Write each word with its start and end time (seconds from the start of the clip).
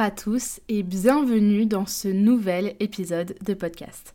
à 0.00 0.10
tous 0.10 0.60
et 0.70 0.82
bienvenue 0.82 1.66
dans 1.66 1.84
ce 1.84 2.08
nouvel 2.08 2.74
épisode 2.80 3.34
de 3.44 3.52
podcast. 3.52 4.14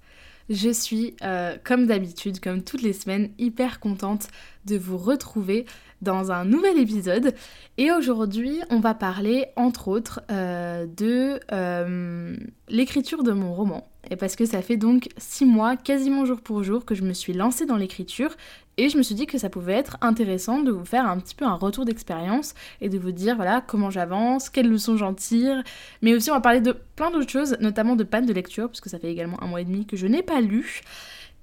Je 0.49 0.71
suis, 0.71 1.15
euh, 1.21 1.57
comme 1.63 1.85
d'habitude, 1.85 2.39
comme 2.39 2.63
toutes 2.63 2.81
les 2.81 2.91
semaines, 2.91 3.29
hyper 3.37 3.79
contente 3.79 4.29
de 4.65 4.77
vous 4.77 4.97
retrouver 4.97 5.67
dans 6.01 6.31
un 6.31 6.43
nouvel 6.43 6.79
épisode. 6.79 7.35
Et 7.77 7.91
aujourd'hui, 7.91 8.61
on 8.71 8.79
va 8.79 8.95
parler, 8.95 9.45
entre 9.57 9.87
autres, 9.87 10.23
euh, 10.31 10.87
de 10.87 11.39
euh, 11.51 12.35
l'écriture 12.67 13.21
de 13.21 13.31
mon 13.31 13.53
roman. 13.53 13.87
Et 14.09 14.15
parce 14.15 14.35
que 14.35 14.47
ça 14.47 14.63
fait 14.63 14.77
donc 14.77 15.09
six 15.17 15.45
mois, 15.45 15.77
quasiment 15.77 16.25
jour 16.25 16.41
pour 16.41 16.63
jour, 16.63 16.83
que 16.85 16.95
je 16.95 17.03
me 17.03 17.13
suis 17.13 17.33
lancée 17.33 17.67
dans 17.67 17.77
l'écriture. 17.77 18.35
Et 18.77 18.89
je 18.89 18.97
me 18.97 19.03
suis 19.03 19.15
dit 19.15 19.25
que 19.25 19.37
ça 19.37 19.49
pouvait 19.49 19.73
être 19.73 19.97
intéressant 20.01 20.59
de 20.59 20.71
vous 20.71 20.83
faire 20.85 21.05
un 21.05 21.17
petit 21.19 21.35
peu 21.35 21.45
un 21.45 21.53
retour 21.53 21.85
d'expérience 21.85 22.53
et 22.81 22.89
de 22.89 22.97
vous 22.97 23.11
dire 23.11 23.35
voilà 23.35 23.61
comment 23.65 23.89
j'avance, 23.89 24.49
quelles 24.49 24.69
leçons 24.69 24.97
j'en 24.97 25.13
tire. 25.13 25.63
Mais 26.01 26.13
aussi 26.13 26.29
on 26.29 26.33
va 26.33 26.41
parler 26.41 26.61
de 26.61 26.75
plein 26.95 27.09
d'autres 27.09 27.29
choses, 27.29 27.57
notamment 27.61 27.95
de 27.95 28.03
panne 28.03 28.25
de 28.25 28.33
lecture, 28.33 28.67
parce 28.67 28.81
que 28.81 28.89
ça 28.89 28.99
fait 28.99 29.11
également 29.11 29.41
un 29.41 29.47
mois 29.47 29.61
et 29.61 29.65
demi 29.65 29.85
que 29.85 29.95
je 29.95 30.07
n'ai 30.07 30.23
pas 30.23 30.41
lu. 30.41 30.81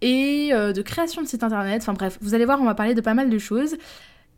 Et 0.03 0.51
euh, 0.53 0.73
de 0.73 0.83
création 0.83 1.23
de 1.23 1.27
site 1.27 1.43
internet, 1.43 1.81
enfin 1.83 1.95
bref, 1.95 2.19
vous 2.21 2.35
allez 2.35 2.45
voir, 2.45 2.61
on 2.61 2.65
va 2.65 2.75
parler 2.75 2.95
de 2.95 3.01
pas 3.01 3.15
mal 3.15 3.31
de 3.31 3.39
choses. 3.39 3.77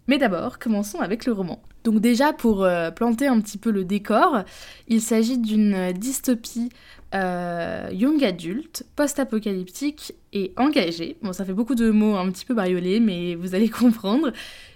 Mais 0.07 0.19
d'abord, 0.19 0.59
commençons 0.59 1.01
avec 1.01 1.25
le 1.25 1.33
roman. 1.33 1.63
Donc 1.83 2.01
déjà, 2.01 2.35
pour 2.35 2.63
euh, 2.63 2.91
planter 2.91 3.27
un 3.27 3.41
petit 3.41 3.57
peu 3.57 3.71
le 3.71 3.85
décor, 3.85 4.43
il 4.87 5.01
s'agit 5.01 5.39
d'une 5.39 5.93
dystopie 5.93 6.69
euh, 7.15 7.89
young 7.93 8.23
adulte, 8.25 8.85
post-apocalyptique 8.97 10.15
et 10.33 10.53
engagée. 10.57 11.17
Bon, 11.23 11.33
ça 11.33 11.45
fait 11.45 11.53
beaucoup 11.53 11.77
de 11.77 11.91
mots 11.91 12.17
un 12.17 12.31
petit 12.31 12.45
peu 12.45 12.55
bariolés, 12.55 12.99
mais 12.99 13.37
vous 13.37 13.55
allez 13.55 13.69
comprendre 13.71 14.33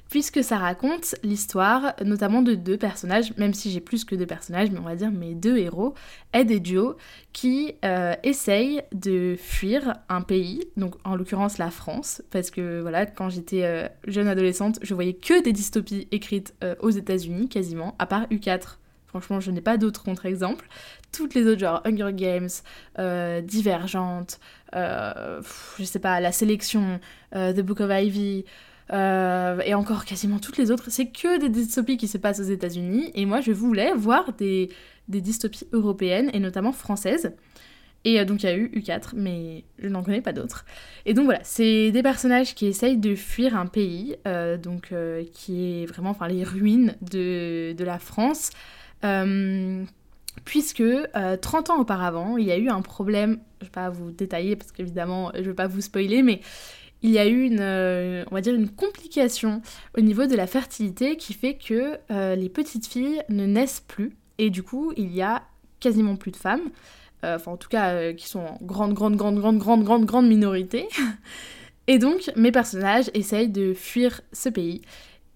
puisque 0.09 0.43
ça 0.43 0.57
raconte 0.57 1.17
l'histoire 1.23 1.95
notamment 2.03 2.41
de 2.41 2.55
deux 2.55 2.79
personnages, 2.79 3.37
même 3.37 3.53
si 3.53 3.71
j'ai 3.71 3.81
plus 3.81 4.07
que 4.07 4.15
deux 4.15 4.25
personnages, 4.25 4.71
mais 4.71 4.79
on 4.79 4.85
va 4.85 4.97
dire 4.97 5.11
mes 5.11 5.35
deux 5.35 5.59
héros, 5.59 5.93
Ed 6.33 6.51
et 6.51 6.61
Joe, 6.65 6.97
qui 7.35 7.75
euh, 7.85 8.15
essayent 8.23 8.83
de 8.95 9.37
fuir 9.37 9.97
un 10.09 10.23
pays, 10.23 10.65
donc 10.79 10.95
en 11.05 11.15
l'occurrence 11.15 11.59
la 11.59 11.71
France, 11.71 12.23
parce 12.31 12.51
que 12.51 12.81
voilà, 12.81 13.05
quand 13.05 13.29
j'étais 13.29 13.65
euh, 13.65 13.87
jeune 14.07 14.29
adolescente, 14.29 14.79
je 14.81 14.95
voyais 14.95 15.13
que 15.13 15.43
des 15.43 15.53
dystopies 15.53 16.09
écrites 16.11 16.55
aux 16.81 16.91
États-Unis 16.91 17.51
quasiment, 17.51 17.95
à 17.99 18.07
part 18.07 18.27
U4. 18.29 18.79
Franchement, 19.09 19.41
je 19.41 19.51
n'ai 19.51 19.63
pas 19.63 19.79
d'autres 19.79 20.03
contre-exemples. 20.03 20.69
Toutes 21.13 21.35
les 21.35 21.47
autres, 21.47 21.61
genre 21.61 21.83
Hunger 21.85 22.13
Games, 22.13 22.49
Divergente, 23.45 24.39
je 24.73 25.85
sais 25.85 25.99
pas, 25.99 26.21
La 26.21 26.33
Sélection, 26.33 27.01
The 27.33 27.61
Book 27.61 27.81
of 27.81 27.91
Ivy, 27.91 28.45
euh, 28.93 29.61
et 29.65 29.75
encore 29.75 30.05
quasiment 30.05 30.39
toutes 30.39 30.57
les 30.57 30.71
autres, 30.71 30.91
c'est 30.91 31.07
que 31.07 31.39
des 31.39 31.49
dystopies 31.49 31.97
qui 31.97 32.09
se 32.09 32.19
passent 32.19 32.41
aux 32.41 32.45
États-Unis. 32.45 33.11
Et 33.15 33.27
moi, 33.27 33.41
je 33.41 33.53
voulais 33.53 33.93
voir 33.93 34.33
des, 34.33 34.71
des 35.09 35.21
dystopies 35.21 35.67
européennes 35.73 36.31
et 36.33 36.41
notamment 36.41 36.73
françaises. 36.73 37.33
Et 38.05 38.21
euh, 38.21 38.25
donc 38.25 38.43
il 38.43 38.47
y 38.47 38.49
a 38.49 38.57
eu 38.57 38.69
U4, 38.69 39.11
mais 39.15 39.65
je 39.79 39.89
n'en 39.89 40.03
connais 40.03 40.21
pas 40.21 40.33
d'autres. 40.33 40.65
Et 41.05 41.15
donc 41.15 41.25
voilà, 41.25 41.41
c'est 41.43 41.91
des 41.91 42.03
personnages 42.03 42.55
qui 42.55 42.67
essayent 42.67 42.97
de 42.97 43.15
fuir 43.15 43.57
un 43.57 43.67
pays, 43.67 44.17
euh, 44.27 44.57
donc 44.57 44.95
qui 45.33 45.83
est 45.83 45.87
vraiment 45.87 46.11
enfin, 46.11 46.29
les 46.29 46.45
ruines 46.45 46.95
de, 47.03 47.75
de 47.77 47.85
la 47.85 47.99
France. 47.99 48.51
Puisque 50.45 50.85
30 51.41 51.71
ans 51.71 51.81
auparavant, 51.81 52.37
il 52.37 52.47
y 52.47 52.53
a 52.53 52.59
eu 52.59 52.69
un 52.69 52.83
problème, 52.83 53.41
je 53.61 53.65
ne 53.65 53.69
vais 53.69 53.73
pas 53.73 53.91
vous 53.91 54.11
détailler 54.11 54.57
parce 54.57 54.73
qu'évidemment 54.73 55.31
je 55.35 55.41
ne 55.41 55.47
veux 55.47 55.55
pas 55.55 55.67
vous 55.67 55.81
spoiler, 55.81 56.23
mais 56.23 56.41
il 57.03 57.11
y 57.11 57.19
a 57.19 57.27
eu 57.27 57.45
une, 57.45 57.61
euh, 57.61 58.25
complication 58.77 59.63
au 59.97 60.01
niveau 60.01 60.27
de 60.27 60.35
la 60.35 60.47
fertilité 60.47 61.17
qui 61.17 61.33
fait 61.33 61.55
que 61.55 61.99
euh, 62.11 62.35
les 62.35 62.49
petites 62.49 62.87
filles 62.87 63.23
ne 63.29 63.47
naissent 63.47 63.85
plus 63.87 64.17
et 64.39 64.51
du 64.51 64.63
coup 64.63 64.93
il 64.97 65.15
y 65.15 65.23
a 65.23 65.43
quasiment 65.81 66.17
plus 66.17 66.33
de 66.33 66.37
femmes, 66.37 66.71
euh, 67.25 67.37
enfin 67.37 67.53
en 67.53 67.57
tout 67.57 67.69
cas 67.69 68.13
qui 68.13 68.27
sont 68.27 68.41
en 68.41 68.59
grande 68.63 68.95
grande 68.95 69.17
grande 69.17 69.39
grande 69.39 69.59
grande 69.59 69.85
grande 69.85 70.05
grande 70.07 70.29
minorité. 70.29 70.89
et 71.87 71.99
donc 71.99 72.31
mes 72.37 72.51
personnages 72.51 73.11
essayent 73.15 73.49
de 73.49 73.75
fuir 73.75 74.21
ce 74.33 74.49
pays 74.49 74.83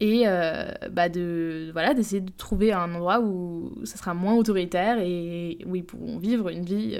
et 0.05 0.25
bah 0.91 1.09
de 1.09 1.71
voilà 1.73 1.95
d'essayer 1.95 2.21
de 2.21 2.33
trouver 2.37 2.73
un 2.73 2.93
endroit 2.95 3.21
où 3.21 3.73
ça 3.85 3.97
sera 3.97 4.15
moins 4.15 4.35
autoritaire 4.35 4.99
et 4.99 5.59
où 5.65 5.77
ils 5.77 5.85
pourront 5.85 6.19
vivre 6.19 6.49
une 6.49 6.65
vie 6.65 6.99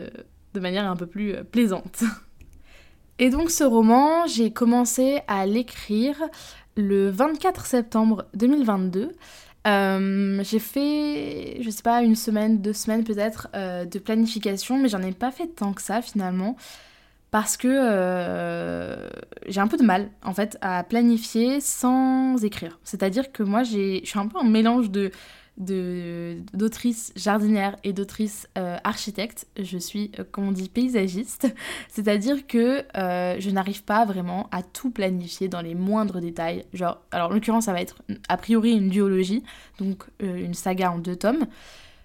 de 0.55 0.61
manière 0.61 0.89
un 0.89 0.95
peu 0.95 1.07
plus 1.07 1.35
plaisante. 1.51 2.05
Et 3.19 3.31
donc 3.31 3.51
ce 3.51 3.65
roman, 3.65 4.27
j'ai 4.27 4.53
commencé 4.53 5.21
à 5.27 5.47
l'écrire 5.47 6.17
le 6.77 7.11
24 7.11 7.67
septembre 7.67 8.27
2022. 8.35 9.13
Euh, 9.67 10.43
j'ai 10.43 10.59
fait, 10.59 11.59
je 11.61 11.71
sais 11.71 11.83
pas, 11.83 12.03
une 12.03 12.17
semaine, 12.17 12.61
deux 12.61 12.73
semaines 12.73 13.05
peut-être 13.05 13.49
euh, 13.55 13.85
de 13.85 13.99
planification, 13.99 14.79
mais 14.79 14.89
j'en 14.89 15.03
ai 15.03 15.13
pas 15.13 15.31
fait 15.31 15.47
tant 15.47 15.73
que 15.73 15.83
ça 15.83 16.03
finalement. 16.03 16.57
Parce 17.33 17.57
que 17.57 17.67
euh, 17.67 19.09
j'ai 19.49 19.61
un 19.61 19.67
peu 19.67 19.79
de 19.79 19.83
mal 19.83 20.11
en 20.23 20.35
fait 20.35 20.59
à 20.61 20.85
planifier 20.85 21.63
sans 21.63 22.37
écrire. 22.45 22.79
C'est-à-dire 22.85 23.33
que 23.33 23.43
moi 23.43 23.63
je 23.63 24.03
suis 24.05 24.19
un 24.19 24.29
peu 24.29 24.39
un 24.39 24.49
mélange 24.49 24.91
de 24.91 25.11
d'autrice 25.57 27.13
jardinière 27.15 27.77
et 27.85 27.95
d'autrice 27.95 28.49
euh, 28.59 28.77
architecte. 28.85 29.47
Je 29.59 29.79
suis, 29.79 30.11
euh, 30.19 30.25
comme 30.31 30.49
on 30.49 30.53
dit, 30.53 30.69
paysagiste. 30.69 31.47
C'est-à-dire 31.89 32.47
que 32.47 32.85
je 32.95 33.51
n'arrive 33.51 33.83
pas 33.83 34.05
vraiment 34.05 34.49
à 34.51 34.63
tout 34.63 34.91
planifier 34.91 35.49
dans 35.49 35.63
les 35.63 35.75
moindres 35.75 36.21
détails. 36.21 36.67
Genre, 36.75 37.01
alors 37.13 37.31
en 37.31 37.35
l'occurrence, 37.35 37.65
ça 37.65 37.73
va 37.73 37.81
être 37.81 38.03
a 38.29 38.37
priori 38.37 38.73
une 38.73 38.91
duologie, 38.91 39.43
donc 39.79 40.05
une 40.21 40.55
saga 40.55 40.93
en 40.93 40.99
deux 40.99 41.17
tomes. 41.17 41.47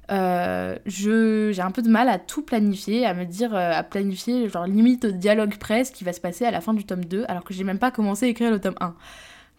J'ai 0.10 1.62
un 1.62 1.72
peu 1.72 1.82
de 1.82 1.90
mal 1.90 2.10
à 2.10 2.20
tout 2.20 2.42
planifier, 2.42 3.06
à 3.06 3.14
me 3.14 3.26
dire, 3.26 3.56
à 3.56 3.84
planifier, 3.84 4.50
genre 4.50 4.66
limite 4.66 5.06
au 5.06 5.12
dialogue 5.12 5.58
presse 5.58 5.92
qui 5.92 6.04
va 6.04 6.14
se 6.14 6.22
passer 6.22 6.46
à 6.46 6.52
la 6.52 6.62
fin 6.62 6.74
du 6.74 6.86
tome 6.86 7.06
2, 7.06 7.26
alors 7.28 7.44
que 7.44 7.54
j'ai 7.54 7.64
même 7.64 7.80
pas 7.80 7.92
commencé 7.92 8.26
à 8.26 8.30
écrire 8.30 8.52
le 8.52 8.60
tome 8.60 8.76
1. 8.80 8.96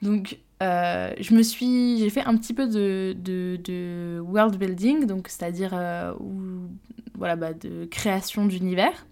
Donc 0.03 0.39
euh, 0.63 1.13
je 1.21 1.35
me 1.35 1.43
suis, 1.43 1.99
j'ai 1.99 2.11
fait 2.11 2.25
un 2.25 2.37
petit 2.37 2.55
peu 2.55 2.67
de, 2.67 3.15
de, 3.19 4.21
world 4.21 4.57
building, 4.57 5.07
donc 5.07 5.29
c'est-à-dire 5.29 5.71
euh, 5.73 6.13
voilà, 7.15 7.37
bah, 7.37 7.53
de 7.53 7.85
création 7.85 8.47
d'univers, 8.47 9.07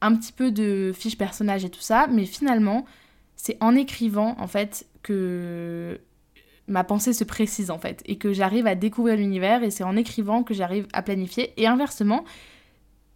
un 0.00 0.16
petit 0.16 0.32
peu 0.32 0.50
de 0.50 0.92
fiches 0.94 1.18
personnages 1.18 1.64
et 1.64 1.70
tout 1.70 1.80
ça, 1.80 2.06
mais 2.10 2.24
finalement, 2.24 2.86
c'est 3.36 3.58
en 3.60 3.74
écrivant 3.74 4.36
en 4.38 4.46
fait 4.46 4.86
que 5.02 6.00
ma 6.68 6.84
pensée 6.84 7.12
se 7.12 7.24
précise 7.24 7.70
en 7.70 7.78
fait 7.78 8.02
et 8.06 8.16
que 8.16 8.32
j'arrive 8.32 8.66
à 8.66 8.74
découvrir 8.74 9.16
l'univers 9.16 9.62
et 9.62 9.70
c'est 9.70 9.84
en 9.84 9.96
écrivant 9.96 10.42
que 10.42 10.54
j'arrive 10.54 10.86
à 10.92 11.02
planifier 11.02 11.52
et 11.56 11.66
inversement 11.66 12.24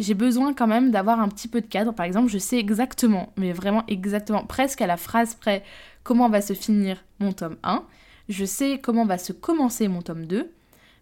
j'ai 0.01 0.15
besoin 0.15 0.55
quand 0.55 0.67
même 0.67 0.91
d'avoir 0.91 1.21
un 1.21 1.29
petit 1.29 1.47
peu 1.47 1.61
de 1.61 1.67
cadre 1.67 1.93
par 1.93 2.07
exemple 2.07 2.29
je 2.29 2.39
sais 2.39 2.59
exactement 2.59 3.33
mais 3.37 3.53
vraiment 3.53 3.85
exactement 3.87 4.45
presque 4.45 4.81
à 4.81 4.87
la 4.87 4.97
phrase 4.97 5.35
près 5.35 5.63
comment 6.05 6.29
va 6.29 6.41
se 6.41 6.53
finir 6.53 7.03
mon 7.19 7.33
tome 7.33 7.57
1, 7.65 7.83
je 8.29 8.45
sais 8.45 8.79
comment 8.79 9.05
va 9.05 9.19
se 9.19 9.33
commencer 9.33 9.89
mon 9.89 10.03
tome 10.03 10.27
2, 10.27 10.53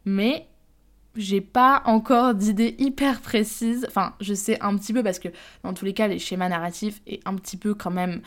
mais 0.07 0.47
j'ai 1.15 1.43
pas 1.43 1.83
encore 1.85 2.35
d'idée 2.35 2.75
hyper 2.79 3.21
précise. 3.21 3.85
Enfin, 3.89 4.15
je 4.21 4.33
sais 4.33 4.59
un 4.63 4.79
petit 4.79 4.95
peu 4.95 5.03
parce 5.03 5.19
que 5.19 5.29
dans 5.63 5.75
tous 5.75 5.85
les 5.85 5.93
cas, 5.93 6.07
les 6.07 6.19
schémas 6.19 6.49
narratifs 6.49 7.03
est 7.07 7.21
un 7.27 7.35
petit 7.35 7.59
peu 7.59 7.75
quand 7.75 7.91
même 7.91 8.23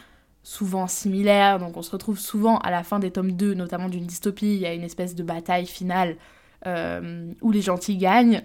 souvent 0.45 0.85
similaires. 0.85 1.59
Donc 1.59 1.75
on 1.75 1.81
se 1.81 1.91
retrouve 1.91 2.19
souvent 2.19 2.59
à 2.59 2.71
la 2.71 2.83
fin 2.83 2.99
des 2.99 3.11
tomes 3.11 3.33
2, 3.33 3.55
notamment 3.55 3.89
d'une 3.89 4.05
dystopie, 4.05 4.53
il 4.55 4.61
y 4.61 4.65
a 4.65 4.73
une 4.73 4.83
espèce 4.83 5.15
de 5.15 5.23
bataille 5.23 5.65
finale 5.65 6.15
euh, 6.67 7.33
où 7.41 7.51
les 7.51 7.61
gentils 7.61 7.97
gagnent. 7.97 8.43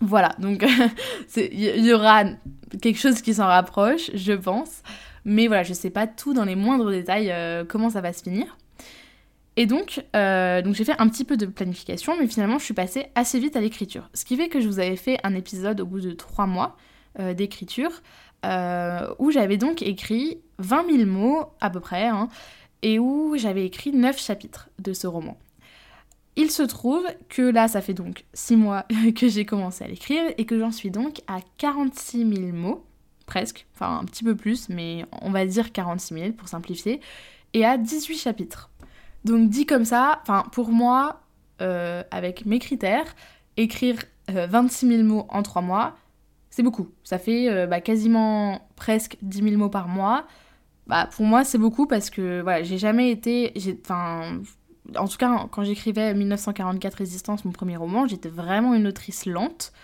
Voilà, 0.00 0.34
donc 0.38 0.64
il 1.36 1.84
y 1.84 1.92
aura 1.92 2.24
quelque 2.80 2.98
chose 2.98 3.20
qui 3.22 3.34
s'en 3.34 3.46
rapproche, 3.46 4.10
je 4.14 4.34
pense. 4.34 4.82
Mais 5.24 5.48
voilà, 5.48 5.64
je 5.64 5.74
sais 5.74 5.90
pas 5.90 6.06
tout 6.06 6.32
dans 6.32 6.44
les 6.44 6.54
moindres 6.54 6.90
détails 6.90 7.32
euh, 7.32 7.64
comment 7.66 7.90
ça 7.90 8.00
va 8.00 8.12
se 8.12 8.22
finir. 8.22 8.56
Et 9.56 9.66
donc, 9.66 10.04
euh, 10.14 10.62
donc 10.62 10.74
j'ai 10.74 10.84
fait 10.84 10.94
un 10.98 11.08
petit 11.08 11.24
peu 11.24 11.36
de 11.36 11.46
planification, 11.46 12.14
mais 12.20 12.28
finalement 12.28 12.58
je 12.58 12.64
suis 12.64 12.74
passée 12.74 13.06
assez 13.16 13.40
vite 13.40 13.56
à 13.56 13.60
l'écriture. 13.60 14.10
Ce 14.14 14.24
qui 14.24 14.36
fait 14.36 14.48
que 14.48 14.60
je 14.60 14.68
vous 14.68 14.78
avais 14.78 14.96
fait 14.96 15.18
un 15.24 15.34
épisode 15.34 15.80
au 15.80 15.86
bout 15.86 16.00
de 16.00 16.12
trois 16.12 16.46
mois 16.46 16.76
euh, 18.46 19.12
où 19.18 19.30
j'avais 19.30 19.56
donc 19.56 19.82
écrit 19.82 20.38
20 20.58 20.90
000 20.98 21.10
mots 21.10 21.46
à 21.60 21.68
peu 21.68 21.80
près, 21.80 22.06
hein, 22.06 22.28
et 22.82 22.98
où 22.98 23.36
j'avais 23.36 23.66
écrit 23.66 23.92
9 23.92 24.18
chapitres 24.18 24.68
de 24.78 24.92
ce 24.92 25.06
roman. 25.06 25.36
Il 26.36 26.50
se 26.50 26.62
trouve 26.62 27.04
que 27.28 27.42
là, 27.42 27.66
ça 27.66 27.80
fait 27.80 27.94
donc 27.94 28.24
6 28.34 28.56
mois 28.56 28.84
que 29.16 29.28
j'ai 29.28 29.44
commencé 29.44 29.84
à 29.84 29.88
l'écrire 29.88 30.22
et 30.38 30.44
que 30.44 30.58
j'en 30.58 30.70
suis 30.70 30.90
donc 30.90 31.22
à 31.26 31.38
46 31.58 32.18
000 32.18 32.52
mots, 32.52 32.84
presque, 33.26 33.66
enfin 33.74 33.98
un 33.98 34.04
petit 34.04 34.22
peu 34.22 34.36
plus, 34.36 34.68
mais 34.68 35.04
on 35.22 35.30
va 35.30 35.44
dire 35.44 35.72
46 35.72 36.14
000 36.14 36.32
pour 36.32 36.48
simplifier, 36.48 37.00
et 37.52 37.64
à 37.64 37.76
18 37.78 38.16
chapitres. 38.16 38.70
Donc 39.24 39.48
dit 39.48 39.66
comme 39.66 39.84
ça, 39.84 40.20
enfin 40.22 40.44
pour 40.52 40.68
moi, 40.70 41.22
euh, 41.62 42.04
avec 42.12 42.46
mes 42.46 42.60
critères, 42.60 43.16
écrire 43.56 43.96
26 44.28 44.86
euh, 44.86 44.88
000 44.98 45.02
mots 45.02 45.26
en 45.30 45.42
3 45.42 45.62
mois, 45.62 45.96
c'est 46.56 46.62
beaucoup. 46.62 46.88
Ça 47.04 47.18
fait 47.18 47.50
euh, 47.50 47.66
bah, 47.66 47.82
quasiment 47.82 48.66
presque 48.76 49.18
10 49.20 49.42
000 49.42 49.56
mots 49.56 49.68
par 49.68 49.88
mois. 49.88 50.24
Bah, 50.86 51.06
pour 51.14 51.26
moi, 51.26 51.44
c'est 51.44 51.58
beaucoup 51.58 51.86
parce 51.86 52.08
que 52.08 52.40
voilà, 52.40 52.62
j'ai 52.62 52.78
jamais 52.78 53.10
été. 53.10 53.52
Enfin, 53.82 54.40
en 54.96 55.06
tout 55.06 55.18
cas, 55.18 55.48
quand 55.50 55.64
j'écrivais 55.64 56.14
1944 56.14 56.94
Résistance, 56.94 57.44
mon 57.44 57.52
premier 57.52 57.76
roman, 57.76 58.06
j'étais 58.06 58.30
vraiment 58.30 58.72
une 58.72 58.86
autrice 58.86 59.26
lente. 59.26 59.74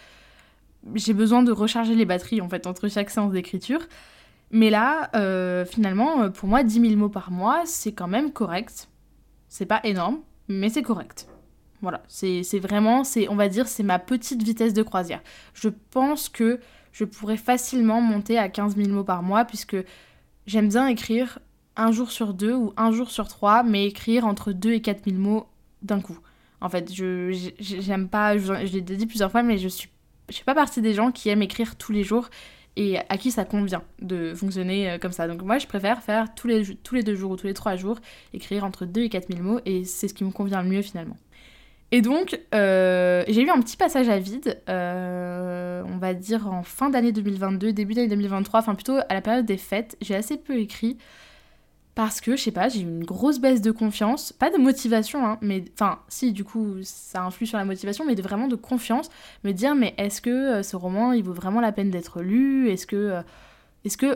J'ai 0.94 1.12
besoin 1.12 1.42
de 1.42 1.52
recharger 1.52 1.94
les 1.94 2.06
batteries 2.06 2.40
en 2.40 2.48
fait 2.48 2.66
entre 2.66 2.88
chaque 2.88 3.10
séance 3.10 3.32
d'écriture. 3.32 3.80
Mais 4.50 4.70
là, 4.70 5.10
euh, 5.14 5.66
finalement, 5.66 6.30
pour 6.30 6.48
moi, 6.48 6.62
10 6.62 6.80
000 6.80 6.96
mots 6.96 7.10
par 7.10 7.30
mois, 7.30 7.64
c'est 7.66 7.92
quand 7.92 8.08
même 8.08 8.32
correct. 8.32 8.88
C'est 9.50 9.66
pas 9.66 9.80
énorme, 9.84 10.20
mais 10.48 10.70
c'est 10.70 10.82
correct. 10.82 11.28
Voilà, 11.82 12.02
c'est 12.06 12.60
vraiment, 12.60 13.02
c'est 13.02 13.28
on 13.28 13.34
va 13.34 13.48
dire, 13.48 13.66
c'est 13.66 13.82
ma 13.82 13.98
petite 13.98 14.42
vitesse 14.42 14.72
de 14.72 14.84
croisière. 14.84 15.20
Je 15.52 15.68
pense 15.90 16.28
que 16.28 16.60
je 16.92 17.04
pourrais 17.04 17.36
facilement 17.36 18.00
monter 18.00 18.38
à 18.38 18.48
15 18.48 18.76
000 18.76 18.90
mots 18.90 19.02
par 19.02 19.24
mois 19.24 19.44
puisque 19.44 19.76
j'aime 20.46 20.68
bien 20.68 20.86
écrire 20.86 21.40
un 21.76 21.90
jour 21.90 22.12
sur 22.12 22.34
deux 22.34 22.54
ou 22.54 22.72
un 22.76 22.92
jour 22.92 23.10
sur 23.10 23.26
trois, 23.28 23.62
mais 23.64 23.86
écrire 23.86 24.26
entre 24.26 24.52
2 24.52 24.74
et 24.74 24.80
4 24.80 25.04
000 25.06 25.16
mots 25.16 25.46
d'un 25.82 26.00
coup. 26.00 26.18
En 26.60 26.68
fait, 26.68 26.94
je 26.94 27.50
j'aime 27.58 28.08
pas, 28.08 28.38
je, 28.38 28.52
l'ai 28.52 28.80
dit 28.80 29.06
plusieurs 29.06 29.32
fois, 29.32 29.42
mais 29.42 29.58
je 29.58 29.68
suis, 29.68 29.88
je 30.28 30.34
suis 30.34 30.44
pas 30.44 30.54
partie 30.54 30.80
des 30.80 30.94
gens 30.94 31.10
qui 31.10 31.28
aiment 31.30 31.42
écrire 31.42 31.76
tous 31.76 31.90
les 31.90 32.04
jours 32.04 32.28
et 32.76 32.98
à 33.08 33.18
qui 33.18 33.30
ça 33.30 33.44
convient 33.44 33.82
de 34.00 34.34
fonctionner 34.34 34.90
euh, 34.90 34.98
comme 34.98 35.12
ça. 35.12 35.26
Donc 35.28 35.42
moi, 35.42 35.58
je 35.58 35.66
préfère 35.66 36.02
faire 36.02 36.34
tous 36.34 36.46
les, 36.46 36.76
tous 36.76 36.94
les 36.94 37.02
deux 37.02 37.14
jours 37.14 37.32
ou 37.32 37.36
tous 37.36 37.46
les 37.46 37.54
trois 37.54 37.76
jours, 37.76 37.98
écrire 38.32 38.64
entre 38.64 38.86
2 38.86 39.02
et 39.02 39.08
4 39.08 39.28
000 39.32 39.42
mots, 39.42 39.60
et 39.66 39.84
c'est 39.84 40.08
ce 40.08 40.14
qui 40.14 40.24
me 40.24 40.30
convient 40.30 40.62
le 40.62 40.68
mieux 40.68 40.82
finalement. 40.82 41.16
Et 41.94 42.00
donc, 42.00 42.40
euh, 42.54 43.22
j'ai 43.28 43.42
eu 43.42 43.50
un 43.50 43.60
petit 43.60 43.76
passage 43.76 44.08
à 44.08 44.18
vide, 44.18 44.58
euh, 44.70 45.82
on 45.86 45.98
va 45.98 46.14
dire 46.14 46.50
en 46.50 46.62
fin 46.62 46.88
d'année 46.88 47.12
2022, 47.12 47.74
début 47.74 47.92
d'année 47.92 48.08
2023, 48.08 48.60
enfin 48.60 48.74
plutôt 48.74 48.96
à 48.96 49.12
la 49.12 49.20
période 49.20 49.44
des 49.44 49.58
fêtes. 49.58 49.98
J'ai 50.00 50.14
assez 50.14 50.38
peu 50.38 50.56
écrit 50.56 50.96
parce 51.94 52.22
que, 52.22 52.34
je 52.34 52.42
sais 52.44 52.50
pas, 52.50 52.70
j'ai 52.70 52.80
eu 52.80 52.84
une 52.84 53.04
grosse 53.04 53.40
baisse 53.40 53.60
de 53.60 53.70
confiance, 53.70 54.32
pas 54.32 54.48
de 54.48 54.56
motivation, 54.56 55.26
hein, 55.26 55.38
mais 55.42 55.64
enfin, 55.74 55.98
si, 56.08 56.32
du 56.32 56.44
coup, 56.44 56.76
ça 56.82 57.24
influe 57.24 57.44
sur 57.44 57.58
la 57.58 57.66
motivation, 57.66 58.06
mais 58.06 58.14
vraiment 58.14 58.48
de 58.48 58.56
confiance. 58.56 59.10
Me 59.44 59.52
dire, 59.52 59.74
mais 59.74 59.92
est-ce 59.98 60.22
que 60.22 60.30
euh, 60.30 60.62
ce 60.62 60.76
roman, 60.76 61.12
il 61.12 61.22
vaut 61.22 61.34
vraiment 61.34 61.60
la 61.60 61.72
peine 61.72 61.90
d'être 61.90 62.22
lu? 62.22 62.70
Est-ce 62.70 62.86
que, 62.86 63.22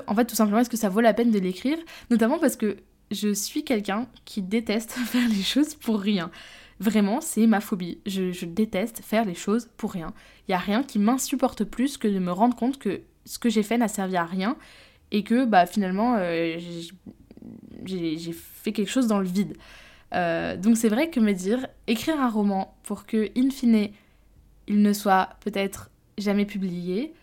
en 0.06 0.14
fait, 0.14 0.24
tout 0.24 0.34
simplement, 0.34 0.60
est-ce 0.60 0.70
que 0.70 0.78
ça 0.78 0.88
vaut 0.88 1.02
la 1.02 1.12
peine 1.12 1.30
de 1.30 1.38
l'écrire? 1.38 1.76
Notamment 2.08 2.38
parce 2.38 2.56
que 2.56 2.78
je 3.10 3.34
suis 3.34 3.64
quelqu'un 3.64 4.06
qui 4.24 4.40
déteste 4.40 4.92
faire 5.06 5.28
les 5.28 5.42
choses 5.42 5.74
pour 5.74 6.00
rien. 6.00 6.30
Vraiment, 6.78 7.20
c'est 7.20 7.46
ma 7.46 7.60
phobie. 7.60 7.98
Je, 8.06 8.44
déteste 8.44 9.00
faire 9.02 9.24
les 9.24 9.34
choses 9.34 9.68
pour 9.76 9.92
rien. 9.92 10.12
Il 10.46 10.50
n'y 10.50 10.54
a 10.54 10.58
rien 10.58 10.82
qui 10.82 10.98
m'insupporte 10.98 11.64
plus 11.64 11.96
que 11.96 12.08
de 12.08 12.18
me 12.18 12.32
rendre 12.32 12.56
compte 12.56 12.78
que 12.78 13.00
ce 13.24 13.38
que 13.38 13.48
j'ai 13.48 13.62
fait 13.62 13.78
n'a 13.78 13.88
servi 13.88 14.16
à 14.16 14.24
rien 14.24 14.56
et 15.10 15.24
que 15.24 15.44
bah, 15.44 15.66
finalement 15.66 16.16
euh, 16.18 16.58
j'ai 17.84 18.32
fait 18.32 18.72
quelque 18.72 18.90
chose 18.90 19.06
dans 19.06 19.18
le 19.18 19.26
vide. 19.26 19.56
Euh, 20.14 20.56
donc 20.56 20.76
c'est 20.76 20.88
vrai 20.88 21.10
que 21.10 21.18
me 21.18 21.32
dire 21.32 21.66
écrire 21.86 22.20
un 22.20 22.28
roman 22.28 22.76
pour 22.82 23.06
que, 23.06 23.30
in 23.36 23.50
fine, 23.50 23.90
il 24.68 24.82
ne 24.82 24.92
soit 24.92 25.30
peut-être 25.40 25.90
jamais 26.18 26.44
publié, 26.44 27.14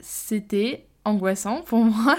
c'était 0.00 0.85
angoissant 1.06 1.62
pour 1.62 1.78
moi. 1.84 2.16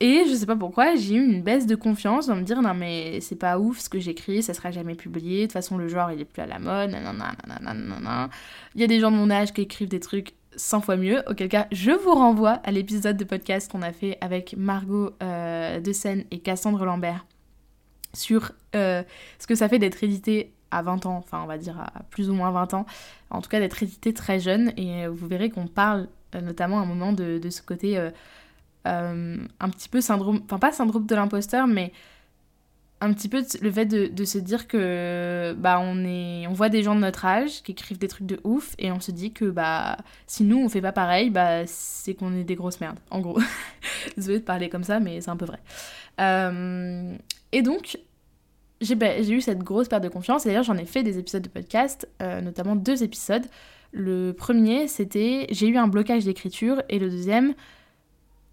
Et 0.00 0.24
je 0.28 0.34
sais 0.34 0.46
pas 0.46 0.56
pourquoi, 0.56 0.96
j'ai 0.96 1.14
eu 1.14 1.24
une 1.24 1.42
baisse 1.42 1.66
de 1.66 1.76
confiance 1.76 2.26
dans 2.26 2.34
me 2.34 2.42
dire 2.42 2.60
non 2.60 2.74
mais 2.74 3.20
c'est 3.20 3.36
pas 3.36 3.58
ouf 3.58 3.78
ce 3.78 3.88
que 3.88 4.00
j'écris, 4.00 4.42
ça 4.42 4.54
sera 4.54 4.70
jamais 4.70 4.94
publié, 4.94 5.42
de 5.42 5.46
toute 5.46 5.52
façon 5.52 5.78
le 5.78 5.86
genre 5.88 6.10
il 6.10 6.20
est 6.20 6.24
plus 6.24 6.42
à 6.42 6.46
la 6.46 6.58
mode, 6.58 6.90
nanana, 6.90 8.28
Il 8.74 8.80
y 8.80 8.84
a 8.84 8.86
des 8.86 8.98
gens 8.98 9.10
de 9.10 9.16
mon 9.16 9.30
âge 9.30 9.52
qui 9.52 9.60
écrivent 9.60 9.88
des 9.88 10.00
trucs 10.00 10.34
100 10.56 10.80
fois 10.80 10.96
mieux, 10.96 11.22
auquel 11.28 11.48
cas 11.48 11.66
je 11.70 11.92
vous 11.92 12.12
renvoie 12.12 12.60
à 12.64 12.72
l'épisode 12.72 13.16
de 13.16 13.24
podcast 13.24 13.70
qu'on 13.70 13.82
a 13.82 13.92
fait 13.92 14.18
avec 14.20 14.56
Margot 14.56 15.12
euh, 15.22 15.80
de 15.80 15.92
Seine 15.92 16.24
et 16.30 16.40
Cassandre 16.40 16.84
Lambert 16.84 17.24
sur 18.12 18.52
euh, 18.74 19.02
ce 19.38 19.46
que 19.46 19.54
ça 19.54 19.68
fait 19.68 19.78
d'être 19.78 20.02
édité 20.02 20.52
à 20.70 20.82
20 20.82 21.06
ans, 21.06 21.16
enfin 21.18 21.40
on 21.42 21.46
va 21.46 21.58
dire 21.58 21.78
à 21.78 22.02
plus 22.10 22.28
ou 22.30 22.34
moins 22.34 22.50
20 22.50 22.74
ans, 22.74 22.86
en 23.30 23.40
tout 23.40 23.48
cas 23.48 23.60
d'être 23.60 23.82
édité 23.82 24.12
très 24.12 24.40
jeune, 24.40 24.72
et 24.78 25.06
vous 25.06 25.26
verrez 25.26 25.50
qu'on 25.50 25.66
parle 25.66 26.08
notamment 26.40 26.80
un 26.80 26.86
moment 26.86 27.12
de, 27.12 27.40
ce 27.50 27.62
côté 27.62 27.98
euh, 27.98 28.10
euh, 28.86 29.36
un 29.60 29.68
petit 29.68 29.88
peu 29.88 30.00
syndrome, 30.00 30.40
enfin 30.44 30.58
pas 30.58 30.72
syndrome 30.72 31.06
de 31.06 31.14
l'imposteur, 31.14 31.66
mais 31.66 31.92
un 33.00 33.12
petit 33.12 33.28
peu 33.28 33.42
le 33.60 33.72
fait 33.72 33.86
de, 33.86 34.24
se 34.24 34.38
dire 34.38 34.68
que 34.68 35.54
bah 35.58 35.80
on 35.80 36.52
voit 36.52 36.68
des 36.68 36.84
gens 36.84 36.94
de 36.94 37.00
notre 37.00 37.24
âge 37.24 37.62
qui 37.64 37.72
écrivent 37.72 37.98
des 37.98 38.06
trucs 38.06 38.26
de 38.26 38.38
ouf 38.44 38.74
et 38.78 38.92
on 38.92 39.00
se 39.00 39.10
dit 39.10 39.32
que 39.32 39.46
bah 39.46 39.96
si 40.28 40.44
nous 40.44 40.58
on 40.58 40.68
fait 40.68 40.80
pas 40.80 40.92
pareil 40.92 41.28
bah 41.30 41.66
c'est 41.66 42.14
qu'on 42.14 42.32
est 42.36 42.44
des 42.44 42.54
grosses 42.54 42.80
merdes 42.80 43.00
en 43.10 43.20
gros. 43.20 43.40
Désolée 44.16 44.38
de 44.38 44.44
parler 44.44 44.68
comme 44.68 44.84
ça 44.84 45.00
mais 45.00 45.20
c'est 45.20 45.30
un 45.30 45.36
peu 45.36 45.46
vrai. 45.46 45.58
Et 47.50 47.62
donc 47.62 47.98
j'ai 48.80 48.94
bah, 48.94 49.20
eu 49.20 49.40
cette 49.40 49.58
grosse 49.58 49.88
perte 49.88 50.04
de 50.04 50.08
confiance 50.08 50.46
et 50.46 50.50
d'ailleurs 50.50 50.62
j'en 50.62 50.76
ai 50.76 50.86
fait 50.86 51.02
des 51.02 51.18
épisodes 51.18 51.42
de 51.42 51.48
podcast 51.48 52.08
notamment 52.20 52.76
deux 52.76 53.02
épisodes 53.02 53.46
le 53.92 54.32
premier, 54.32 54.88
c'était 54.88 55.46
j'ai 55.50 55.68
eu 55.68 55.76
un 55.76 55.86
blocage 55.86 56.24
d'écriture 56.24 56.82
et 56.88 56.98
le 56.98 57.10
deuxième, 57.10 57.54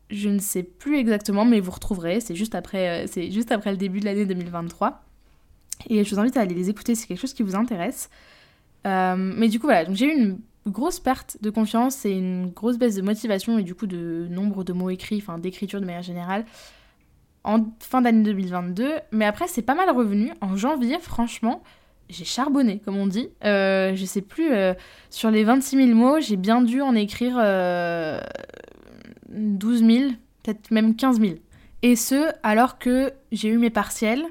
je 0.10 0.30
ne 0.30 0.40
sais 0.40 0.64
plus 0.64 0.98
exactement, 0.98 1.46
mais 1.46 1.60
vous 1.60 1.72
retrouverez, 1.72 2.20
c'est 2.20 2.36
juste 2.36 2.56
après, 2.56 3.06
euh, 3.06 3.08
c'est 3.08 3.32
juste 3.32 3.52
après 3.52 3.72
le 3.72 3.78
début 3.78 4.00
de 4.00 4.06
l'année 4.06 4.26
2023. 4.26 5.02
Et 5.90 6.04
je 6.04 6.14
vous 6.14 6.20
invite 6.20 6.36
à 6.36 6.42
aller 6.42 6.56
les 6.56 6.70
écouter, 6.70 6.94
c'est 6.94 7.08
quelque 7.08 7.22
chose 7.22 7.34
qui 7.34 7.44
vous 7.44 7.56
intéresse. 7.56 8.10
Euh, 8.86 9.16
mais 9.16 9.48
du 9.48 9.60
coup, 9.60 9.68
voilà, 9.68 9.92
j'ai 9.94 10.08
eu 10.08 10.18
une 10.18 10.40
grosse 10.68 11.00
perte 11.00 11.38
de 11.42 11.50
confiance 11.50 12.06
et 12.06 12.12
une 12.12 12.50
grosse 12.50 12.78
baisse 12.78 12.96
de 12.96 13.02
motivation 13.02 13.58
et 13.58 13.64
du 13.64 13.76
coup 13.76 13.88
de 13.88 14.28
nombre 14.30 14.64
de 14.64 14.74
mots 14.74 14.90
écrits, 14.90 15.18
enfin 15.22 15.38
d'écriture 15.38 15.80
de 15.80 15.86
manière 15.86 16.04
générale, 16.04 16.46
en 17.46 17.66
fin 17.80 18.02
d'année 18.02 18.24
2022. 18.24 18.92
Mais 19.12 19.26
après, 19.26 19.48
c'est 19.48 19.62
pas 19.62 19.76
mal 19.76 19.90
revenu. 19.90 20.31
En 20.42 20.58
janvier, 20.58 21.00
franchement, 21.00 21.64
j'ai 22.09 22.25
charbonné, 22.25 22.80
comme 22.83 22.97
on 22.97 23.07
dit. 23.07 23.30
Euh, 23.45 23.95
je 23.95 24.06
sais 24.06 24.21
plus, 24.21 24.51
euh, 24.51 24.73
sur 25.09 25.30
les 25.30 25.44
26 25.44 25.87
000 25.87 25.97
mots, 25.97 26.19
j'ai 26.19 26.37
bien 26.37 26.61
dû 26.61 26.81
en 26.81 26.95
écrire 26.95 27.35
12 29.30 29.85
000, 29.85 30.11
peut-être 30.44 30.71
même 30.71 30.95
15 30.95 31.21
000. 31.21 31.35
Et 31.81 31.95
ce, 31.95 32.31
alors 32.44 32.80
que 32.80 33.13
j'ai 33.31 33.49
eu 33.49 33.57
mes 33.57 33.69
partiels 33.69 34.25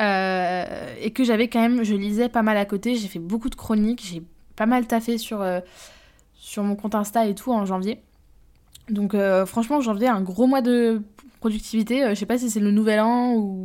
euh, 0.00 0.94
et 1.00 1.10
que 1.10 1.24
j'avais 1.24 1.48
quand 1.48 1.60
même, 1.60 1.82
je 1.82 1.94
lisais 1.94 2.28
pas 2.28 2.42
mal 2.42 2.56
à 2.56 2.64
côté, 2.64 2.94
j'ai 2.94 3.08
fait 3.08 3.18
beaucoup 3.18 3.48
de 3.48 3.56
chroniques, 3.56 4.04
j'ai 4.04 4.22
pas 4.54 4.66
mal 4.66 4.86
taffé 4.86 5.18
sur, 5.18 5.44
sur 6.34 6.62
mon 6.62 6.76
compte 6.76 6.94
Insta 6.94 7.26
et 7.26 7.34
tout 7.34 7.52
en 7.52 7.64
janvier. 7.64 8.00
Donc 8.90 9.16
franchement, 9.46 9.80
janvier, 9.80 10.08
un 10.08 10.20
gros 10.20 10.46
mois 10.46 10.60
de 10.60 11.02
productivité. 11.40 12.04
je 12.10 12.14
sais 12.14 12.26
pas 12.26 12.38
si 12.38 12.50
c'est 12.50 12.60
le 12.60 12.70
nouvel 12.70 13.00
an 13.00 13.34
ou 13.34 13.64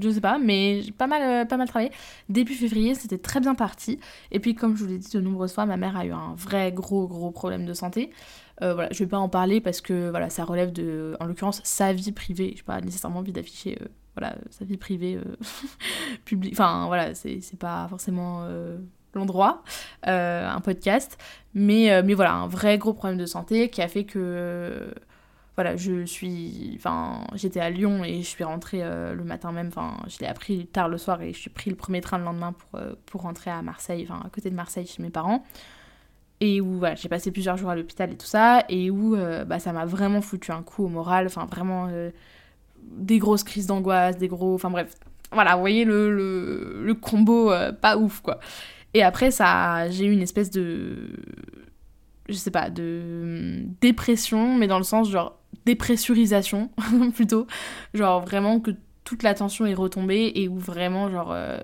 je 0.00 0.10
sais 0.10 0.20
pas, 0.20 0.38
mais 0.38 0.82
pas 0.96 1.06
mal, 1.06 1.22
euh, 1.22 1.44
pas 1.44 1.56
mal 1.56 1.68
travaillé. 1.68 1.92
Début 2.28 2.54
février, 2.54 2.94
c'était 2.94 3.18
très 3.18 3.40
bien 3.40 3.54
parti. 3.54 4.00
Et 4.30 4.40
puis, 4.40 4.54
comme 4.54 4.76
je 4.76 4.82
vous 4.82 4.90
l'ai 4.90 4.98
dit 4.98 5.10
de 5.10 5.20
nombreuses 5.20 5.52
fois, 5.52 5.66
ma 5.66 5.76
mère 5.76 5.96
a 5.96 6.04
eu 6.04 6.12
un 6.12 6.34
vrai 6.36 6.72
gros, 6.72 7.06
gros 7.06 7.30
problème 7.30 7.64
de 7.64 7.74
santé. 7.74 8.10
Euh, 8.62 8.74
voilà, 8.74 8.88
je 8.92 8.98
vais 8.98 9.08
pas 9.08 9.18
en 9.18 9.28
parler 9.28 9.60
parce 9.60 9.80
que 9.80 10.10
voilà, 10.10 10.30
ça 10.30 10.44
relève 10.44 10.72
de, 10.72 11.16
en 11.20 11.26
l'occurrence, 11.26 11.60
sa 11.64 11.92
vie 11.92 12.12
privée. 12.12 12.54
J'ai 12.56 12.64
pas 12.64 12.80
nécessairement 12.80 13.20
envie 13.20 13.32
d'afficher, 13.32 13.78
euh, 13.80 13.86
voilà, 14.16 14.36
sa 14.50 14.64
vie 14.64 14.76
privée 14.76 15.18
publique. 16.24 16.54
Enfin, 16.54 16.86
voilà, 16.86 17.14
c'est 17.14 17.40
pas 17.58 17.86
forcément 17.88 18.48
l'endroit, 19.14 19.62
un 20.02 20.60
podcast. 20.60 21.18
Mais, 21.54 22.02
mais 22.02 22.14
voilà, 22.14 22.34
un 22.34 22.48
vrai 22.48 22.78
gros 22.78 22.94
problème 22.94 23.18
de 23.18 23.26
santé 23.26 23.70
qui 23.70 23.80
a 23.80 23.86
fait 23.86 24.04
que 24.04 24.92
voilà, 25.58 25.74
je 25.74 26.04
suis. 26.04 26.72
Enfin, 26.76 27.26
j'étais 27.34 27.58
à 27.58 27.68
Lyon 27.68 28.04
et 28.04 28.18
je 28.18 28.28
suis 28.28 28.44
rentrée 28.44 28.78
euh, 28.80 29.12
le 29.12 29.24
matin 29.24 29.50
même. 29.50 29.66
Enfin, 29.66 29.96
je 30.06 30.20
l'ai 30.20 30.28
appris 30.28 30.66
tard 30.66 30.88
le 30.88 30.98
soir 30.98 31.20
et 31.20 31.32
je 31.32 31.38
suis 31.38 31.50
pris 31.50 31.68
le 31.68 31.74
premier 31.74 32.00
train 32.00 32.16
le 32.16 32.22
lendemain 32.22 32.52
pour, 32.52 32.80
euh, 32.80 32.92
pour 33.06 33.22
rentrer 33.22 33.50
à 33.50 33.60
Marseille, 33.60 34.06
enfin, 34.08 34.22
à 34.24 34.28
côté 34.28 34.50
de 34.50 34.54
Marseille 34.54 34.86
chez 34.86 35.02
mes 35.02 35.10
parents. 35.10 35.44
Et 36.38 36.60
où 36.60 36.78
voilà, 36.78 36.94
j'ai 36.94 37.08
passé 37.08 37.32
plusieurs 37.32 37.56
jours 37.56 37.70
à 37.70 37.74
l'hôpital 37.74 38.12
et 38.12 38.16
tout 38.16 38.24
ça. 38.24 38.62
Et 38.68 38.88
où 38.88 39.16
euh, 39.16 39.44
bah, 39.44 39.58
ça 39.58 39.72
m'a 39.72 39.84
vraiment 39.84 40.20
foutu 40.20 40.52
un 40.52 40.62
coup 40.62 40.84
au 40.84 40.88
moral. 40.88 41.26
Enfin, 41.26 41.44
vraiment 41.46 41.90
des 42.80 43.18
grosses 43.18 43.42
crises 43.42 43.66
d'angoisse, 43.66 44.16
des 44.16 44.28
gros. 44.28 44.54
Enfin, 44.54 44.70
bref. 44.70 44.94
Voilà, 45.32 45.56
vous 45.56 45.60
voyez 45.60 45.84
le, 45.84 46.14
le, 46.14 46.84
le 46.84 46.94
combo 46.94 47.50
pas 47.82 47.96
ouf, 47.96 48.20
quoi. 48.20 48.38
Et 48.94 49.02
après, 49.02 49.32
ça, 49.32 49.90
j'ai 49.90 50.06
eu 50.06 50.12
une 50.12 50.22
espèce 50.22 50.52
de 50.52 51.10
je 52.28 52.34
sais 52.34 52.50
pas, 52.50 52.70
de 52.70 53.64
dépression, 53.80 54.56
mais 54.56 54.66
dans 54.66 54.78
le 54.78 54.84
sens 54.84 55.10
genre 55.10 55.38
dépressurisation 55.64 56.70
plutôt. 57.14 57.46
Genre 57.94 58.20
vraiment 58.20 58.60
que 58.60 58.72
toute 59.04 59.22
l'attention 59.22 59.66
est 59.66 59.74
retombée 59.74 60.32
et 60.34 60.48
où 60.48 60.58
vraiment, 60.58 61.10
genre, 61.10 61.32
euh, 61.32 61.58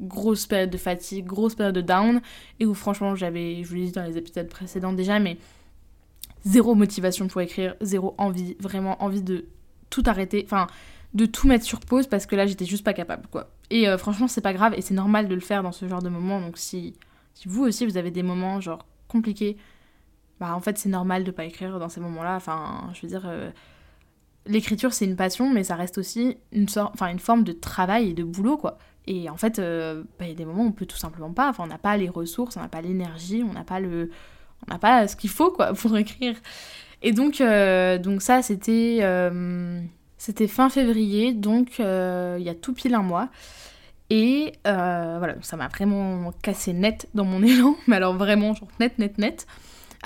grosse 0.00 0.46
période 0.46 0.70
de 0.70 0.78
fatigue, 0.78 1.26
grosse 1.26 1.54
période 1.54 1.74
de 1.74 1.80
down, 1.80 2.20
et 2.60 2.66
où 2.66 2.74
franchement, 2.74 3.14
j'avais, 3.14 3.62
je 3.62 3.68
vous 3.68 3.74
l'ai 3.74 3.84
dit 3.84 3.92
dans 3.92 4.04
les 4.04 4.16
épisodes 4.18 4.48
précédents 4.48 4.92
déjà, 4.92 5.18
mais 5.18 5.38
zéro 6.44 6.74
motivation 6.74 7.28
pour 7.28 7.40
écrire, 7.40 7.74
zéro 7.80 8.14
envie, 8.18 8.56
vraiment 8.60 9.02
envie 9.02 9.22
de 9.22 9.46
tout 9.90 10.02
arrêter, 10.06 10.42
enfin, 10.44 10.66
de 11.14 11.26
tout 11.26 11.46
mettre 11.48 11.64
sur 11.64 11.80
pause 11.80 12.06
parce 12.06 12.26
que 12.26 12.36
là, 12.36 12.46
j'étais 12.46 12.64
juste 12.66 12.84
pas 12.84 12.92
capable, 12.92 13.26
quoi. 13.30 13.50
Et 13.70 13.88
euh, 13.88 13.98
franchement, 13.98 14.28
c'est 14.28 14.40
pas 14.40 14.52
grave 14.52 14.74
et 14.76 14.82
c'est 14.82 14.94
normal 14.94 15.28
de 15.28 15.34
le 15.34 15.40
faire 15.40 15.62
dans 15.62 15.72
ce 15.72 15.88
genre 15.88 16.02
de 16.02 16.08
moment, 16.08 16.40
donc 16.40 16.58
si, 16.58 16.94
si 17.34 17.48
vous 17.48 17.64
aussi, 17.64 17.86
vous 17.86 17.96
avez 17.96 18.10
des 18.10 18.22
moments, 18.22 18.60
genre, 18.60 18.86
compliqués, 19.08 19.56
bah 20.40 20.54
en 20.54 20.60
fait, 20.60 20.76
c'est 20.78 20.88
normal 20.88 21.24
de 21.24 21.30
pas 21.30 21.44
écrire 21.44 21.78
dans 21.78 21.88
ces 21.88 22.00
moments-là, 22.00 22.36
enfin, 22.36 22.90
je 22.94 23.02
veux 23.02 23.08
dire. 23.08 23.24
Euh, 23.26 23.50
l'écriture 24.48 24.92
c'est 24.92 25.06
une 25.06 25.16
passion, 25.16 25.50
mais 25.52 25.64
ça 25.64 25.74
reste 25.74 25.98
aussi 25.98 26.36
une, 26.52 26.68
sorte, 26.68 26.92
enfin, 26.94 27.08
une 27.08 27.18
forme 27.18 27.42
de 27.42 27.52
travail 27.52 28.10
et 28.10 28.14
de 28.14 28.22
boulot, 28.22 28.56
quoi. 28.58 28.78
Et 29.06 29.30
en 29.30 29.36
fait, 29.36 29.58
euh, 29.58 30.02
bah, 30.18 30.26
il 30.26 30.28
y 30.28 30.32
a 30.32 30.34
des 30.34 30.44
moments 30.44 30.64
où 30.64 30.68
on 30.68 30.72
peut 30.72 30.86
tout 30.86 30.96
simplement 30.96 31.32
pas, 31.32 31.48
enfin, 31.48 31.64
on 31.64 31.68
n'a 31.68 31.78
pas 31.78 31.96
les 31.96 32.08
ressources, 32.08 32.56
on 32.56 32.60
n'a 32.60 32.68
pas 32.68 32.82
l'énergie, 32.82 33.44
on 33.48 33.52
n'a 33.52 33.64
pas 33.64 33.80
le... 33.80 34.10
On 34.66 34.72
n'a 34.72 34.78
pas 34.78 35.06
ce 35.06 35.16
qu'il 35.16 35.30
faut, 35.30 35.50
quoi, 35.50 35.72
pour 35.74 35.96
écrire. 35.96 36.34
Et 37.02 37.12
donc, 37.12 37.40
euh, 37.40 37.98
donc 37.98 38.22
ça, 38.22 38.42
c'était... 38.42 39.00
C'était 40.18 40.48
fin 40.48 40.70
février, 40.70 41.34
donc 41.34 41.78
il 41.78 42.42
y 42.42 42.48
a 42.48 42.54
tout 42.54 42.72
pile 42.72 42.94
un 42.94 43.02
mois. 43.02 43.28
Et 44.10 44.52
voilà, 44.64 45.36
ça 45.42 45.56
m'a 45.56 45.68
vraiment 45.68 46.32
cassé 46.42 46.72
net 46.72 47.08
dans 47.14 47.24
mon 47.24 47.42
élan, 47.44 47.76
mais 47.86 47.96
alors 47.96 48.16
vraiment, 48.16 48.54
genre 48.54 48.68
net, 48.80 48.98
net, 48.98 49.18
net. 49.18 49.46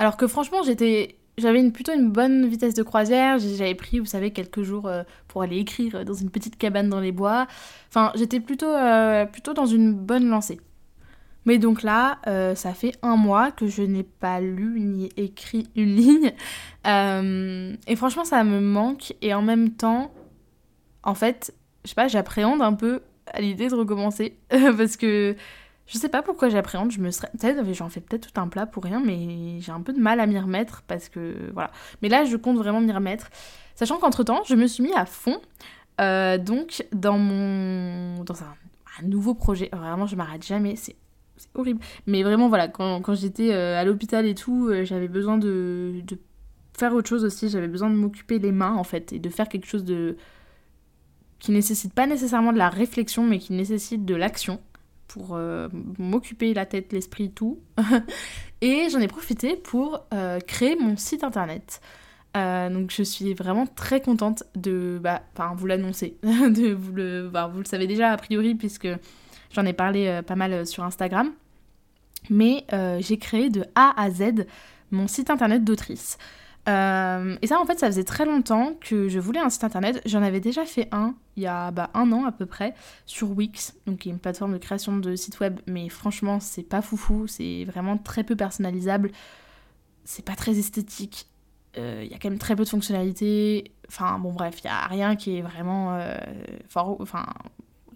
Alors 0.00 0.16
que 0.16 0.26
franchement, 0.26 0.62
j'étais 0.62 1.16
j'avais 1.36 1.70
plutôt 1.70 1.92
une 1.92 2.10
bonne 2.10 2.48
vitesse 2.48 2.72
de 2.72 2.82
croisière. 2.82 3.38
J'avais 3.38 3.74
pris, 3.74 3.98
vous 3.98 4.06
savez, 4.06 4.30
quelques 4.30 4.62
jours 4.62 4.86
euh, 4.86 5.02
pour 5.28 5.42
aller 5.42 5.58
écrire 5.58 6.06
dans 6.06 6.14
une 6.14 6.30
petite 6.30 6.56
cabane 6.56 6.88
dans 6.88 7.00
les 7.00 7.12
bois. 7.12 7.46
Enfin, 7.90 8.10
j'étais 8.14 8.40
plutôt, 8.40 8.72
euh, 8.72 9.26
plutôt 9.26 9.52
dans 9.52 9.66
une 9.66 9.92
bonne 9.92 10.26
lancée. 10.26 10.58
Mais 11.44 11.58
donc 11.58 11.82
là, 11.82 12.18
euh, 12.26 12.54
ça 12.54 12.72
fait 12.72 12.92
un 13.02 13.16
mois 13.16 13.50
que 13.50 13.66
je 13.66 13.82
n'ai 13.82 14.02
pas 14.02 14.40
lu 14.40 14.80
ni 14.80 15.10
écrit 15.18 15.68
une 15.76 15.94
ligne. 15.94 16.32
et 17.86 17.96
franchement, 17.96 18.24
ça 18.24 18.42
me 18.42 18.58
manque. 18.58 19.12
Et 19.20 19.34
en 19.34 19.42
même 19.42 19.72
temps, 19.72 20.14
en 21.02 21.14
fait, 21.14 21.52
je 21.84 21.90
sais 21.90 21.94
pas, 21.94 22.08
j'appréhende 22.08 22.62
un 22.62 22.72
peu 22.72 23.02
à 23.26 23.42
l'idée 23.42 23.68
de 23.68 23.74
recommencer. 23.74 24.38
parce 24.50 24.96
que 24.96 25.36
je 25.90 25.98
sais 25.98 26.08
pas 26.08 26.22
pourquoi 26.22 26.48
j'appréhende, 26.48 26.92
je 26.92 27.00
me 27.00 27.10
serais. 27.10 27.30
J'en 27.72 27.88
fais 27.88 28.00
peut-être 28.00 28.32
tout 28.32 28.40
un 28.40 28.46
plat 28.46 28.64
pour 28.64 28.84
rien, 28.84 29.02
mais 29.04 29.60
j'ai 29.60 29.72
un 29.72 29.80
peu 29.80 29.92
de 29.92 29.98
mal 29.98 30.20
à 30.20 30.26
m'y 30.26 30.38
remettre 30.38 30.82
parce 30.86 31.08
que. 31.08 31.50
Voilà. 31.52 31.72
Mais 32.00 32.08
là, 32.08 32.24
je 32.24 32.36
compte 32.36 32.56
vraiment 32.58 32.80
m'y 32.80 32.92
remettre. 32.92 33.28
Sachant 33.74 33.98
qu'entre 33.98 34.22
temps, 34.22 34.42
je 34.46 34.54
me 34.54 34.68
suis 34.68 34.84
mis 34.84 34.92
à 34.94 35.04
fond. 35.04 35.40
Euh, 36.00 36.38
donc, 36.38 36.86
dans 36.92 37.18
mon. 37.18 38.22
Dans 38.22 38.40
un, 38.40 38.54
nouveau 39.02 39.34
projet. 39.34 39.68
Vraiment, 39.72 40.06
je 40.06 40.14
m'arrête 40.14 40.46
jamais. 40.46 40.76
C'est 40.76 40.94
horrible. 41.56 41.80
Mais 42.06 42.22
vraiment, 42.22 42.48
voilà, 42.48 42.68
quand, 42.68 43.00
quand 43.00 43.14
j'étais 43.14 43.52
euh, 43.52 43.76
à 43.76 43.84
l'hôpital 43.84 44.26
et 44.26 44.36
tout, 44.36 44.68
euh, 44.68 44.84
j'avais 44.84 45.08
besoin 45.08 45.38
de, 45.38 45.94
de, 46.06 46.18
faire 46.78 46.94
autre 46.94 47.08
chose 47.08 47.24
aussi. 47.24 47.48
J'avais 47.48 47.66
besoin 47.66 47.90
de 47.90 47.96
m'occuper 47.96 48.38
les 48.38 48.52
mains, 48.52 48.74
en 48.74 48.84
fait, 48.84 49.12
et 49.12 49.18
de 49.18 49.28
faire 49.28 49.48
quelque 49.48 49.66
chose 49.66 49.84
de. 49.84 50.16
qui 51.40 51.50
nécessite 51.50 51.94
pas 51.94 52.06
nécessairement 52.06 52.52
de 52.52 52.58
la 52.58 52.68
réflexion, 52.68 53.24
mais 53.24 53.40
qui 53.40 53.54
nécessite 53.54 54.04
de 54.04 54.14
l'action 54.14 54.60
pour 55.10 55.30
euh, 55.32 55.68
m'occuper 55.98 56.54
la 56.54 56.66
tête, 56.66 56.92
l'esprit, 56.92 57.30
tout. 57.30 57.58
et 58.60 58.88
j'en 58.90 59.00
ai 59.00 59.08
profité 59.08 59.56
pour 59.56 60.06
euh, 60.14 60.38
créer 60.38 60.76
mon 60.76 60.96
site 60.96 61.24
internet. 61.24 61.80
Euh, 62.36 62.70
donc 62.70 62.92
je 62.92 63.02
suis 63.02 63.34
vraiment 63.34 63.66
très 63.66 64.00
contente 64.00 64.44
de 64.54 65.00
bah, 65.02 65.22
vous 65.56 65.66
l'annoncer. 65.66 66.16
vous 66.22 66.92
le, 66.92 67.28
vous 67.28 67.58
le 67.58 67.64
savez 67.64 67.88
déjà 67.88 68.12
a 68.12 68.16
priori 68.16 68.54
puisque 68.54 68.86
j'en 69.52 69.66
ai 69.66 69.72
parlé 69.72 70.20
pas 70.24 70.36
mal 70.36 70.64
sur 70.64 70.84
Instagram. 70.84 71.32
Mais 72.28 72.64
j'ai 73.00 73.18
créé 73.18 73.50
de 73.50 73.64
A 73.74 74.00
à 74.00 74.10
Z 74.10 74.46
mon 74.92 75.08
site 75.08 75.30
internet 75.30 75.64
d'autrice. 75.64 76.18
Euh, 76.68 77.36
et 77.40 77.46
ça, 77.46 77.58
en 77.58 77.64
fait, 77.64 77.78
ça 77.78 77.86
faisait 77.86 78.04
très 78.04 78.24
longtemps 78.24 78.74
que 78.80 79.08
je 79.08 79.18
voulais 79.18 79.40
un 79.40 79.50
site 79.50 79.64
internet. 79.64 80.00
J'en 80.04 80.22
avais 80.22 80.40
déjà 80.40 80.64
fait 80.64 80.88
un 80.92 81.14
il 81.36 81.44
y 81.44 81.46
a 81.46 81.70
bah, 81.70 81.90
un 81.94 82.12
an 82.12 82.26
à 82.26 82.32
peu 82.32 82.44
près 82.44 82.74
sur 83.06 83.30
Wix, 83.30 83.74
donc 83.86 84.00
qui 84.00 84.10
est 84.10 84.12
une 84.12 84.18
plateforme 84.18 84.52
de 84.52 84.58
création 84.58 84.98
de 84.98 85.16
sites 85.16 85.40
web. 85.40 85.58
Mais 85.66 85.88
franchement, 85.88 86.38
c'est 86.38 86.62
pas 86.62 86.82
foufou, 86.82 87.26
c'est 87.26 87.64
vraiment 87.64 87.96
très 87.96 88.24
peu 88.24 88.36
personnalisable. 88.36 89.10
C'est 90.04 90.24
pas 90.24 90.36
très 90.36 90.58
esthétique. 90.58 91.26
Euh, 91.78 92.02
il 92.04 92.10
y 92.10 92.14
a 92.14 92.18
quand 92.18 92.28
même 92.28 92.38
très 92.38 92.56
peu 92.56 92.64
de 92.64 92.68
fonctionnalités. 92.68 93.72
Enfin, 93.88 94.18
bon, 94.18 94.32
bref, 94.32 94.56
il 94.62 94.66
y 94.66 94.70
a 94.70 94.86
rien 94.86 95.16
qui 95.16 95.38
est 95.38 95.42
vraiment 95.42 95.94
euh, 95.94 96.18
fort. 96.68 96.96
Enfin, 97.00 97.26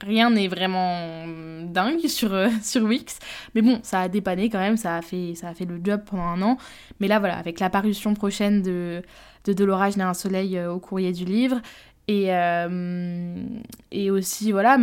rien 0.03 0.31
n'est 0.31 0.49
vraiment 0.49 1.27
dingue 1.65 2.07
sur, 2.07 2.33
euh, 2.33 2.49
sur 2.63 2.83
Wix. 2.83 3.19
Mais 3.55 3.63
bon, 3.63 3.81
ça 3.83 4.01
a 4.01 4.09
dépanné 4.09 4.51
quand 4.51 4.59
même, 4.59 4.77
ça 4.77 4.97
a, 4.97 5.03
fait, 5.03 5.35
ça 5.35 5.49
a 5.49 5.55
fait 5.55 5.65
le 5.65 5.81
job 5.83 6.03
pendant 6.07 6.25
un 6.25 6.43
an. 6.43 6.59
Mais 7.01 7.09
là, 7.09 7.19
voilà, 7.19 7.37
avec 7.37 7.61
l'apparition 7.61 8.15
prochaine 8.15 8.63
de, 8.63 9.03
de, 9.45 9.53
de 9.53 9.65
l'orage 9.65 9.97
d'un 9.97 10.15
soleil 10.15 10.57
euh, 10.57 10.73
au 10.73 10.79
courrier 10.79 11.13
du 11.13 11.25
livre, 11.25 11.61
et, 12.07 12.35
euh, 12.35 13.35
et 13.91 14.11
aussi, 14.11 14.53
voilà, 14.53 14.77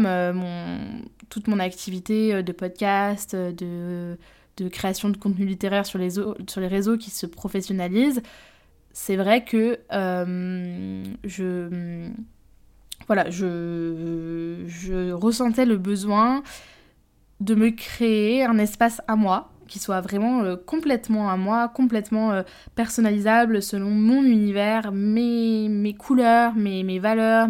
toute 1.30 1.48
mon 1.48 1.60
activité 1.60 2.42
de 2.42 2.52
podcast, 2.52 3.36
de, 3.36 4.18
de 4.58 4.68
création 4.70 5.10
de 5.10 5.18
contenu 5.18 5.46
littéraire 5.46 5.86
sur 5.86 6.00
les, 6.00 6.10
sur 6.10 6.62
les 6.62 6.68
réseaux 6.68 6.98
qui 6.98 7.12
se 7.12 7.28
professionnalise, 7.28 8.24
c'est 8.92 9.18
vrai 9.18 9.44
que 9.44 9.78
je 9.92 12.10
voilà, 13.14 13.30
je, 13.30 15.12
ressentais 15.12 15.66
le 15.66 15.76
besoin 15.76 16.44
de 17.42 17.56
me 17.56 17.70
créer 17.72 18.46
un 18.46 18.58
espace 18.58 19.02
à 19.06 19.18
moi 19.18 19.52
qui 19.68 19.80
soit 19.80 20.00
vraiment 20.00 20.44
euh, 20.44 20.56
complètement 20.56 21.30
à 21.30 21.36
moi, 21.36 21.68
complètement 21.68 22.32
euh, 22.32 22.44
personnalisable 22.74 23.62
selon 23.62 23.90
mon 23.90 24.24
univers, 24.24 24.94
mes, 24.94 25.94
couleurs, 26.00 26.56
mes, 26.56 27.00
valeurs, 27.00 27.50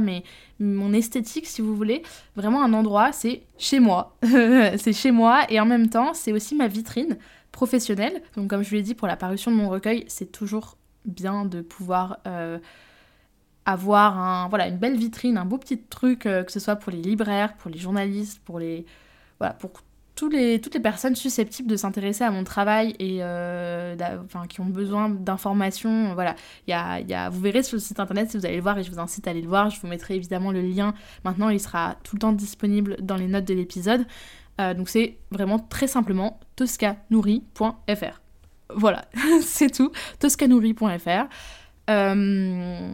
mon 0.60 0.94
esthétique 0.94 1.46
si 1.46 1.62
vous 1.62 1.75
voulez. 1.75 2.01
Vraiment 2.36 2.63
un 2.63 2.74
endroit, 2.74 3.12
c'est 3.12 3.44
chez 3.60 3.80
moi. 3.80 4.18
c'est 4.24 4.94
chez 4.94 5.12
moi 5.12 5.41
et 5.50 5.60
en 5.60 5.68
même 5.68 5.89
temps 5.89 6.15
c'est 6.15 6.32
aussi 6.32 6.56
ma 6.56 6.68
vitrine 6.68 7.20
professionnelle. 7.51 8.24
Donc 8.36 8.50
comme 8.50 8.63
je 8.63 8.70
vous 8.70 8.77
l'ai 8.77 8.82
dit 8.82 8.96
pour 8.96 9.08
la 9.08 9.15
parution 9.15 9.51
de 9.51 9.58
mon 9.58 9.70
recueil, 9.70 10.06
c'est 10.08 10.32
toujours 10.32 10.75
bien 11.06 11.46
de 11.46 11.62
pouvoir... 11.62 12.18
Euh, 12.25 12.58
avoir 13.65 14.18
un, 14.18 14.48
voilà, 14.50 14.68
une 14.68 14.77
belle 14.77 14.98
vitrine, 14.98 15.38
un 15.38 15.46
beau 15.46 15.58
petit 15.58 15.80
truc, 15.80 16.25
euh, 16.25 16.44
que 16.44 16.51
ce 16.51 16.60
soit 16.60 16.75
pour 16.75 16.91
les 16.91 17.01
libraires, 17.01 17.56
pour 17.58 17.72
les 17.72 17.77
journalistes, 17.80 18.41
pour 18.44 18.60
les. 18.60 18.86
Voilà, 19.39 19.53
pour 19.53 19.72
tous 20.15 20.30
les, 20.30 20.62
toutes 20.62 20.75
les 20.75 20.80
personnes 20.80 21.15
susceptibles 21.15 21.70
de 21.70 21.75
s'intéresser 21.75 22.24
à 22.24 22.32
mon 22.32 22.44
travail 22.44 22.96
et 23.00 23.20
euh, 23.22 23.96
qui 24.50 24.62
ont 24.62 24.65
besoin 24.65 25.10
d'informations. 25.10 26.13
Voilà, 26.13 26.36
y 26.68 26.74
a, 26.74 27.00
y 27.00 27.13
a, 27.13 27.30
vous 27.30 27.39
verrez 27.39 27.63
sur 27.63 27.75
le 27.75 27.82
site 27.82 28.00
internet 28.00 28.30
si 28.30 28.38
vous 28.38 28.46
allez 28.46 28.58
le 28.58 28.62
voir 28.62 28.77
et 28.77 28.84
je 28.84 28.91
vous 28.91 29.00
incite 29.00 29.27
à 29.27 29.32
aller 29.32 29.41
le 29.41 29.48
voir. 29.48 29.70
Je 29.70 29.80
vous 29.80 29.88
mettrai 29.88 30.15
évidemment 30.15 30.51
le 30.51 30.62
lien. 30.62 30.94
Maintenant, 31.24 31.50
il 31.50 31.60
sera 31.60 31.96
tout 32.03 32.15
le 32.15 32.20
temps 32.20 32.34
disponible 32.34 32.98
dans 33.01 33.15
les 33.15 33.27
notes 33.27 33.46
de 33.46 33.53
l'épisode. 33.53 34.06
Euh, 34.60 34.74
donc 34.74 34.89
c'est 34.89 35.18
vraiment 35.32 35.60
très 35.60 35.88
simplement 35.88 36.39
toscanouri.fr. 36.56 38.22
Voilà, 38.75 39.06
c'est 39.41 39.72
tout. 39.72 39.91
toscanouri.fr. 40.20 41.27
Euh, 41.89 42.91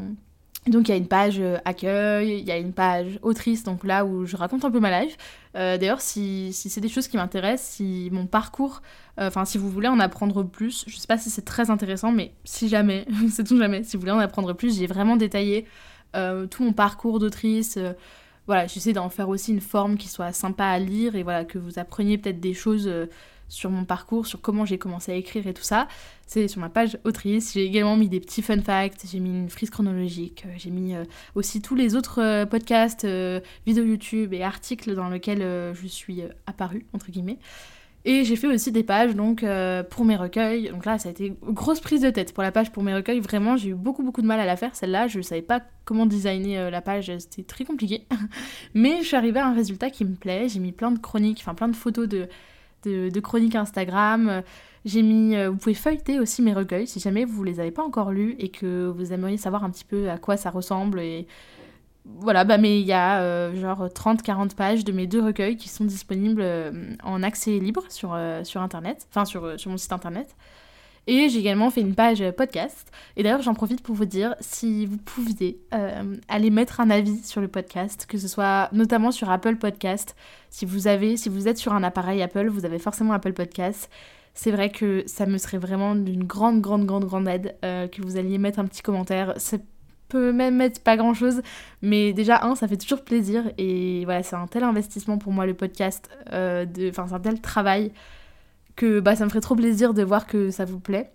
donc 0.70 0.88
il 0.88 0.92
y 0.92 0.94
a 0.94 0.98
une 0.98 1.08
page 1.08 1.40
euh, 1.40 1.58
accueil, 1.66 2.40
il 2.40 2.46
y 2.46 2.52
a 2.52 2.58
une 2.58 2.74
page 2.74 3.20
autrice, 3.22 3.64
donc 3.64 3.84
là 3.84 4.06
où 4.06 4.26
je 4.26 4.36
raconte 4.36 4.66
un 4.66 4.72
peu 4.72 4.80
ma 4.80 5.02
life. 5.02 5.18
Euh, 5.56 5.78
d'ailleurs, 5.78 6.02
si, 6.02 6.54
c'est 6.54 6.82
des 6.82 6.90
choses 6.90 7.08
qui 7.08 7.18
m'intéressent, 7.18 7.76
si 7.76 8.10
mon 8.12 8.26
parcours, 8.28 8.82
euh, 9.20 9.28
enfin 9.28 9.46
si 9.46 9.58
vous 9.58 9.70
voulez 9.70 9.88
en 9.88 10.00
apprendre 10.00 10.44
plus, 10.44 10.86
je 10.88 10.98
sais 10.98 11.08
pas 11.08 11.18
si 11.18 11.30
c'est 11.30 11.46
très 11.46 11.70
intéressant, 11.70 12.12
mais 12.12 12.34
si 12.44 12.70
jamais, 12.70 13.06
c'est 13.30 13.44
tout 13.44 13.58
jamais, 13.58 13.84
si 13.84 13.98
vous 13.98 14.02
voulez 14.02 14.12
en 14.12 14.20
apprendre 14.20 14.54
plus, 14.54 14.78
j'ai 14.78 14.88
vraiment 14.88 15.16
détaillé 15.16 15.66
tout 16.50 16.64
mon 16.64 16.74
parcours 16.74 17.20
d'autrice. 17.20 17.78
voilà, 18.48 18.66
j'essaie 18.66 18.92
d'en 18.92 19.08
faire 19.10 19.30
aussi 19.30 19.52
une 19.52 19.62
forme 19.62 19.98
qui 19.98 20.08
soit 20.08 20.32
sympa 20.32 20.66
à 20.66 20.80
lire 20.80 21.16
et 21.16 21.22
voilà, 21.22 21.46
que 21.46 21.60
vous 21.60 21.78
appreniez 21.78 22.18
peut-être 22.18 22.40
des 22.40 22.56
choses 22.56 22.90
sur 23.50 23.70
mon 23.70 23.86
parcours, 23.86 24.28
sur 24.28 24.42
comment 24.42 24.66
j'ai 24.66 24.78
commencé 24.78 25.12
à 25.12 25.16
écrire 25.16 25.48
et 25.48 25.54
tout 25.54 25.64
ça. 25.64 25.88
C'est 26.26 26.48
sur 26.48 26.60
ma 26.60 26.70
page 26.70 26.98
autrice. 27.06 27.54
J'ai 27.54 27.64
également 27.64 27.96
mis 27.96 28.10
des 28.10 28.20
petits 28.20 28.42
fun 28.42 28.62
facts, 28.62 29.06
j'ai 29.10 29.20
mis 29.20 29.30
une 29.30 29.50
frise 29.50 29.70
chronologique, 29.70 30.44
euh, 30.46 30.54
j'ai 30.58 30.70
mis 30.70 30.94
euh, 30.94 31.06
aussi 31.36 31.62
tous 31.62 31.76
les 31.76 31.96
autres 31.96 32.22
euh, 32.22 32.46
podcasts, 32.46 33.08
vidéos 33.66 33.86
YouTube 33.86 34.34
et 34.34 34.44
articles 34.44 34.94
dans 34.94 35.10
lesquels 35.10 35.40
je 35.74 35.88
suis 35.88 36.22
apparue, 36.46 36.86
entre 36.94 37.12
guillemets. 37.12 37.40
Et 38.06 38.24
j'ai 38.24 38.38
fait 38.38 38.48
aussi 38.48 38.72
des 38.72 38.84
pages 38.84 39.16
donc 39.16 39.44
pour 39.90 40.06
mes 40.06 40.16
recueils. 40.16 40.70
Donc 40.70 40.86
là, 40.86 40.98
ça 40.98 41.10
a 41.10 41.12
été 41.12 41.36
grosse 41.44 41.82
prise 41.82 42.02
de 42.02 42.10
tête 42.10 42.34
pour 42.34 42.42
la 42.42 42.54
page 42.54 42.72
pour 42.72 42.82
mes 42.82 42.94
recueils. 42.94 43.20
Vraiment, 43.20 43.58
j'ai 43.58 43.70
eu 43.70 43.74
beaucoup 43.74 44.02
beaucoup 44.02 44.22
de 44.22 44.28
mal 44.28 44.40
à 44.40 44.46
la 44.46 44.56
faire. 44.56 44.76
Celle-là, 44.76 45.08
je 45.08 45.20
savais 45.20 45.42
pas 45.42 45.62
comment 45.84 46.06
designer 46.06 46.70
la 46.70 46.82
page, 46.82 47.12
c'était 47.20 47.44
très 47.44 47.66
compliqué. 47.66 48.06
Mais 48.74 49.00
je 49.02 49.08
suis 49.08 49.18
arrivée 49.18 49.40
à 49.40 49.48
un 49.48 49.54
résultat 49.54 49.90
qui 49.90 50.06
me 50.06 50.16
plaît. 50.16 50.48
J'ai 50.48 50.60
mis 50.60 50.72
plein 50.72 50.92
de 50.92 51.00
chroniques, 51.00 51.40
enfin 51.42 51.54
plein 51.54 51.68
de 51.68 51.76
photos 51.76 52.08
de 52.08 52.30
de, 52.84 53.20
chroniques 53.20 53.56
Instagram. 53.56 54.44
J'ai 54.86 55.02
mis, 55.02 55.36
euh, 55.36 55.50
vous 55.50 55.58
pouvez 55.58 55.74
feuilleter 55.74 56.20
aussi 56.20 56.42
mes 56.42 56.54
recueils 56.54 56.88
si 56.88 57.00
jamais 57.00 57.26
vous 57.26 57.44
les 57.44 57.60
avez 57.60 57.72
pas 57.72 57.84
encore 57.84 58.12
lus 58.12 58.36
et 58.40 58.50
que 58.50 58.88
vous 58.88 59.12
aimeriez 59.12 59.38
savoir 59.38 59.64
un 59.64 59.70
petit 59.70 59.84
peu 59.84 60.10
à 60.10 60.18
quoi 60.18 60.38
ça 60.38 60.50
ressemble 60.50 61.02
et 61.02 61.28
voilà, 62.06 62.46
bah, 62.46 62.58
mais 62.58 62.80
il 62.80 62.86
y 62.88 62.94
a 62.94 63.54
genre 63.54 63.88
30-40 63.88 64.56
pages 64.56 64.86
de 64.86 64.94
mes 64.94 65.08
deux 65.08 65.22
recueils 65.22 65.58
qui 65.58 65.68
sont 65.68 65.84
disponibles 65.84 66.42
en 67.04 67.22
accès 67.22 67.60
libre 67.60 67.84
sur, 67.90 68.14
internet, 68.14 69.06
enfin 69.10 69.26
sur 69.26 69.70
mon 69.70 69.76
site 69.76 69.92
internet. 69.92 70.34
Et 71.08 71.30
j'ai 71.30 71.40
également 71.40 71.70
fait 71.70 71.80
une 71.80 71.96
page 71.96 72.22
podcast. 72.32 72.92
Et 73.16 73.24
d'ailleurs, 73.24 73.42
j'en 73.42 73.54
profite 73.54 73.82
pour 73.82 73.96
vous 73.96 74.06
dire, 74.06 74.36
si 74.42 74.86
vous 74.86 74.98
pouviez 74.98 75.58
euh, 75.74 76.18
aller 76.28 76.50
mettre 76.50 76.82
un 76.82 76.90
avis 76.90 77.24
sur 77.24 77.40
le 77.40 77.48
podcast, 77.48 78.06
que 78.08 78.18
ce 78.18 78.28
soit 78.28 78.68
notamment 78.74 79.12
sur 79.12 79.30
Apple 79.30 79.56
Podcast. 79.56 80.18
Si 80.50 80.66
vous 80.66 80.88
avez, 80.88 81.16
si 81.16 81.30
vous 81.30 81.48
êtes 81.48 81.58
sur 81.58 81.74
un 81.74 81.84
appareil 81.84 82.22
Apple, 82.22 82.50
vous 82.50 82.66
avez 82.66 82.78
forcément 82.78 83.14
Apple 83.14 83.32
Podcast. 83.32 83.90
C'est 84.34 84.52
vrai 84.52 84.70
que 84.70 85.04
ça 85.08 85.26
me 85.26 85.38
serait 85.38 85.58
vraiment 85.58 85.96
d'une 85.96 86.26
grande, 86.26 86.60
grande, 86.60 86.86
grande, 86.86 87.06
grande 87.06 87.28
aide 87.30 87.56
euh, 87.64 87.88
que 87.88 88.02
vous 88.02 88.18
alliez 88.18 88.38
mettre 88.38 88.60
un 88.60 88.66
petit 88.66 88.82
commentaire. 88.82 89.34
Ça 89.38 89.58
peut 90.10 90.34
même 90.34 90.58
mettre 90.58 90.82
pas 90.82 90.98
grand 90.98 91.14
chose, 91.14 91.42
mais 91.82 92.12
déjà, 92.12 92.44
un, 92.44 92.56
ça 92.56 92.68
fait 92.68 92.78
toujours 92.78 93.04
plaisir. 93.04 93.44
Et 93.58 94.04
voilà, 94.04 94.24
c'est 94.24 94.36
un 94.36 94.48
tel 94.48 94.64
investissement 94.64 95.18
pour 95.18 95.32
moi 95.32 95.46
le 95.46 95.54
podcast. 95.54 96.10
Euh, 96.34 96.66
enfin, 96.90 97.08
c'est 97.08 97.16
un 97.16 97.20
tel 97.20 97.40
travail 97.40 97.94
que 98.78 99.02
bah, 99.02 99.18
ça 99.18 99.26
me 99.26 99.30
ferait 99.30 99.42
trop 99.42 99.56
plaisir 99.56 99.94
de 99.94 100.04
voir 100.04 100.26
que 100.26 100.52
ça 100.52 100.64
vous 100.64 100.80
plaît. 100.80 101.12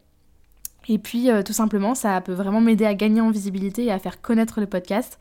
Et 0.89 0.99
puis 0.99 1.31
euh, 1.31 1.43
tout 1.43 1.53
simplement, 1.55 1.95
ça 1.95 2.21
peut 2.21 2.33
vraiment 2.33 2.61
m'aider 2.61 2.85
à 2.85 2.95
gagner 2.95 3.23
en 3.23 3.31
visibilité 3.31 3.85
et 3.85 3.93
à 3.93 3.99
faire 3.99 4.21
connaître 4.21 4.61
le 4.61 4.67
podcast. 4.67 5.19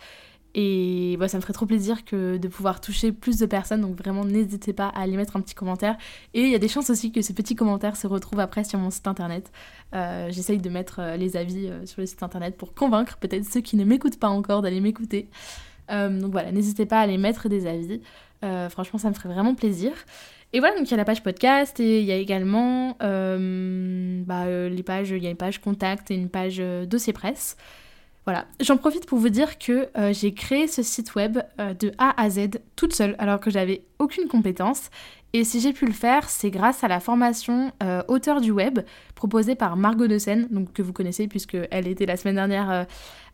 Et 0.53 1.15
bah, 1.17 1.29
ça 1.29 1.37
me 1.37 1.41
ferait 1.41 1.53
trop 1.53 1.65
plaisir 1.65 2.03
que 2.03 2.35
de 2.35 2.47
pouvoir 2.49 2.81
toucher 2.81 3.13
plus 3.13 3.37
de 3.37 3.45
personnes. 3.45 3.81
Donc 3.81 3.95
vraiment, 3.95 4.25
n'hésitez 4.25 4.73
pas 4.73 4.87
à 4.87 5.01
aller 5.01 5.15
mettre 5.15 5.37
un 5.37 5.41
petit 5.41 5.53
commentaire. 5.53 5.95
Et 6.33 6.41
il 6.41 6.49
y 6.49 6.55
a 6.55 6.59
des 6.59 6.67
chances 6.67 6.89
aussi 6.89 7.13
que 7.13 7.21
ces 7.21 7.33
petits 7.33 7.55
commentaires 7.55 7.95
se 7.95 8.07
retrouvent 8.07 8.41
après 8.41 8.65
sur 8.65 8.79
mon 8.79 8.89
site 8.89 9.07
internet. 9.07 9.51
Euh, 9.93 10.27
j'essaye 10.31 10.57
de 10.57 10.69
mettre 10.69 10.99
euh, 10.99 11.15
les 11.15 11.37
avis 11.37 11.71
sur 11.85 12.01
le 12.01 12.07
site 12.07 12.23
internet 12.23 12.57
pour 12.57 12.73
convaincre 12.73 13.17
peut-être 13.17 13.45
ceux 13.45 13.61
qui 13.61 13.77
ne 13.77 13.85
m'écoutent 13.85 14.19
pas 14.19 14.29
encore 14.29 14.61
d'aller 14.61 14.81
m'écouter. 14.81 15.29
donc 15.89 16.31
voilà, 16.31 16.51
n'hésitez 16.51 16.85
pas 16.85 16.99
à 16.99 17.01
aller 17.01 17.17
mettre 17.17 17.49
des 17.49 17.67
avis. 17.67 18.01
franchement, 18.69 18.97
ça 18.97 19.09
me 19.09 19.13
ferait 19.13 19.29
vraiment 19.29 19.55
plaisir. 19.55 19.91
Et 20.53 20.59
voilà, 20.59 20.75
donc 20.75 20.87
il 20.87 20.91
y 20.91 20.93
a 20.95 20.97
la 20.97 21.05
page 21.05 21.23
podcast 21.23 21.79
et 21.79 22.01
il 22.01 22.05
y 22.05 22.11
a 22.11 22.17
également 22.17 22.97
euh, 23.01 24.21
bah, 24.25 24.43
euh, 24.45 24.67
les 24.67 24.83
pages, 24.83 25.11
il 25.11 25.23
y 25.23 25.27
a 25.27 25.29
une 25.29 25.37
page 25.37 25.61
contact 25.61 26.11
et 26.11 26.15
une 26.15 26.29
page 26.29 26.57
euh, 26.59 26.85
dossier 26.85 27.13
presse. 27.13 27.55
Voilà, 28.25 28.45
j'en 28.59 28.77
profite 28.77 29.07
pour 29.07 29.17
vous 29.17 29.29
dire 29.29 29.57
que 29.57 29.89
j'ai 30.11 30.31
créé 30.35 30.67
ce 30.67 30.83
site 30.83 31.15
web 31.15 31.39
de 31.57 31.91
A 31.97 32.21
à 32.21 32.29
Z 32.29 32.49
toute 32.75 32.93
seule 32.93 33.15
alors 33.17 33.39
que 33.39 33.49
j'avais 33.49 33.81
aucune 33.97 34.27
compétence. 34.27 34.91
Et 35.33 35.43
si 35.43 35.59
j'ai 35.59 35.73
pu 35.73 35.87
le 35.87 35.91
faire, 35.91 36.29
c'est 36.29 36.51
grâce 36.51 36.83
à 36.83 36.87
la 36.87 36.99
formation 36.99 37.71
auteur 38.07 38.39
du 38.39 38.51
web 38.51 38.81
proposée 39.15 39.55
par 39.55 39.75
Margot 39.75 40.05
de 40.05 40.19
Seine, 40.19 40.47
donc 40.51 40.71
que 40.71 40.83
vous 40.83 40.93
connaissez 40.93 41.27
puisque 41.27 41.57
elle 41.71 41.87
était 41.87 42.05
la 42.05 42.15
semaine 42.15 42.35
dernière 42.35 42.85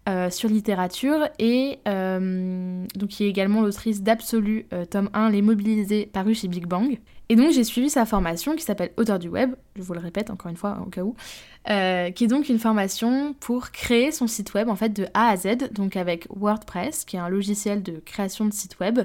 euh, 0.07 0.29
sur 0.29 0.47
littérature 0.47 1.27
et 1.37 1.79
euh, 1.87 2.85
donc 2.95 3.09
qui 3.09 3.25
est 3.25 3.27
également 3.27 3.61
l'autrice 3.61 4.01
d'Absolu, 4.01 4.65
euh, 4.71 4.85
tome 4.85 5.09
1, 5.13 5.31
Les 5.31 5.41
Mobilisés, 5.41 6.09
paru 6.11 6.33
chez 6.33 6.47
Big 6.47 6.65
Bang. 6.65 6.97
Et 7.27 7.35
donc 7.35 7.51
j'ai 7.51 7.65
suivi 7.65 7.89
sa 7.89 8.05
formation 8.05 8.55
qui 8.55 8.63
s'appelle 8.63 8.91
Auteur 8.95 9.19
du 9.19 9.27
Web, 9.27 9.55
je 9.75 9.81
vous 9.81 9.93
le 9.93 9.99
répète 9.99 10.29
encore 10.29 10.49
une 10.49 10.55
fois 10.55 10.77
au 10.85 10.89
cas 10.89 11.01
où, 11.01 11.13
qui 11.65 12.23
est 12.23 12.27
donc 12.27 12.47
une 12.47 12.59
formation 12.59 13.35
pour 13.41 13.71
créer 13.71 14.13
son 14.13 14.27
site 14.27 14.53
web 14.53 14.69
en 14.69 14.77
fait 14.77 14.93
de 14.93 15.07
A 15.13 15.27
à 15.27 15.35
Z, 15.35 15.73
donc 15.73 15.97
avec 15.97 16.25
WordPress, 16.33 17.03
qui 17.03 17.17
est 17.17 17.19
un 17.19 17.27
logiciel 17.27 17.83
de 17.83 18.01
création 18.05 18.45
de 18.45 18.53
site 18.53 18.79
web. 18.79 19.01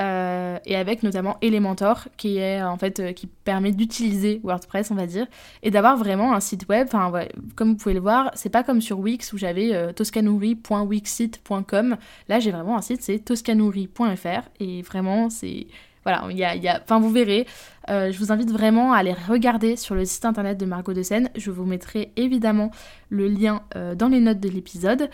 Euh, 0.00 0.58
et 0.64 0.76
avec 0.76 1.02
notamment 1.02 1.38
Elementor 1.42 2.06
qui 2.16 2.38
est 2.38 2.62
en 2.62 2.76
fait 2.76 3.00
euh, 3.00 3.12
qui 3.12 3.26
permet 3.26 3.72
d'utiliser 3.72 4.40
WordPress 4.44 4.92
on 4.92 4.94
va 4.94 5.06
dire 5.06 5.26
et 5.64 5.72
d'avoir 5.72 5.96
vraiment 5.96 6.34
un 6.34 6.40
site 6.40 6.68
web. 6.68 6.86
Enfin 6.88 7.12
comme 7.56 7.70
vous 7.70 7.76
pouvez 7.76 7.94
le 7.94 8.00
voir 8.00 8.30
c'est 8.34 8.48
pas 8.48 8.62
comme 8.62 8.80
sur 8.80 9.00
Wix 9.00 9.32
où 9.32 9.38
j'avais 9.38 9.74
euh, 9.74 9.92
là 12.28 12.38
j'ai 12.38 12.50
vraiment 12.52 12.76
un 12.76 12.82
site 12.82 13.02
c'est 13.02 13.18
toscanouri.fr 13.18 14.48
et 14.60 14.82
vraiment 14.82 15.30
c'est 15.30 15.66
voilà 16.04 16.26
il 16.30 16.36
y 16.38 16.44
a 16.44 16.80
enfin 16.80 17.00
vous 17.00 17.10
verrez. 17.10 17.46
Je 17.88 18.18
vous 18.18 18.30
invite 18.30 18.50
vraiment 18.50 18.92
à 18.92 18.98
aller 18.98 19.14
regarder 19.14 19.74
sur 19.74 19.94
le 19.94 20.04
site 20.04 20.24
internet 20.26 20.58
de 20.58 20.66
Margot 20.66 20.92
de 20.92 21.02
Seine 21.02 21.30
je 21.36 21.50
vous 21.50 21.64
mettrai 21.64 22.12
évidemment 22.16 22.70
le 23.08 23.28
lien 23.28 23.62
dans 23.96 24.08
les 24.08 24.20
notes 24.20 24.40
de 24.40 24.48
l'épisode 24.48 25.08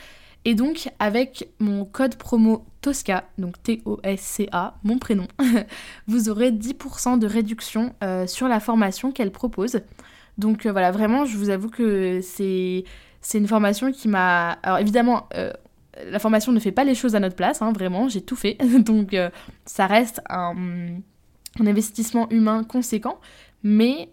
et 0.44 0.54
donc, 0.54 0.90
avec 0.98 1.48
mon 1.58 1.84
code 1.84 2.16
promo 2.16 2.66
Tosca, 2.82 3.24
donc 3.38 3.62
T-O-S-C-A, 3.62 4.74
mon 4.82 4.98
prénom, 4.98 5.26
vous 6.06 6.28
aurez 6.28 6.52
10% 6.52 7.18
de 7.18 7.26
réduction 7.26 7.94
euh, 8.02 8.26
sur 8.26 8.46
la 8.46 8.60
formation 8.60 9.10
qu'elle 9.10 9.30
propose. 9.30 9.80
Donc 10.36 10.66
euh, 10.66 10.72
voilà, 10.72 10.90
vraiment, 10.90 11.24
je 11.24 11.38
vous 11.38 11.48
avoue 11.48 11.70
que 11.70 12.20
c'est, 12.20 12.84
une 13.32 13.48
formation 13.48 13.90
qui 13.90 14.06
m'a... 14.08 14.58
Alors 14.62 14.78
évidemment, 14.78 15.28
euh, 15.34 15.50
la 16.10 16.18
formation 16.18 16.52
ne 16.52 16.60
fait 16.60 16.72
pas 16.72 16.84
les 16.84 16.94
choses 16.94 17.14
à 17.14 17.20
notre 17.20 17.36
place, 17.36 17.62
hein, 17.62 17.72
vraiment, 17.72 18.08
j'ai 18.08 18.20
tout 18.20 18.36
fait. 18.36 18.58
donc 18.80 19.16
ça 19.64 19.86
reste 19.86 20.20
un, 20.28 20.98
investissement 21.58 22.28
humain 22.28 22.64
conséquent. 22.64 23.18
Mais 23.62 24.10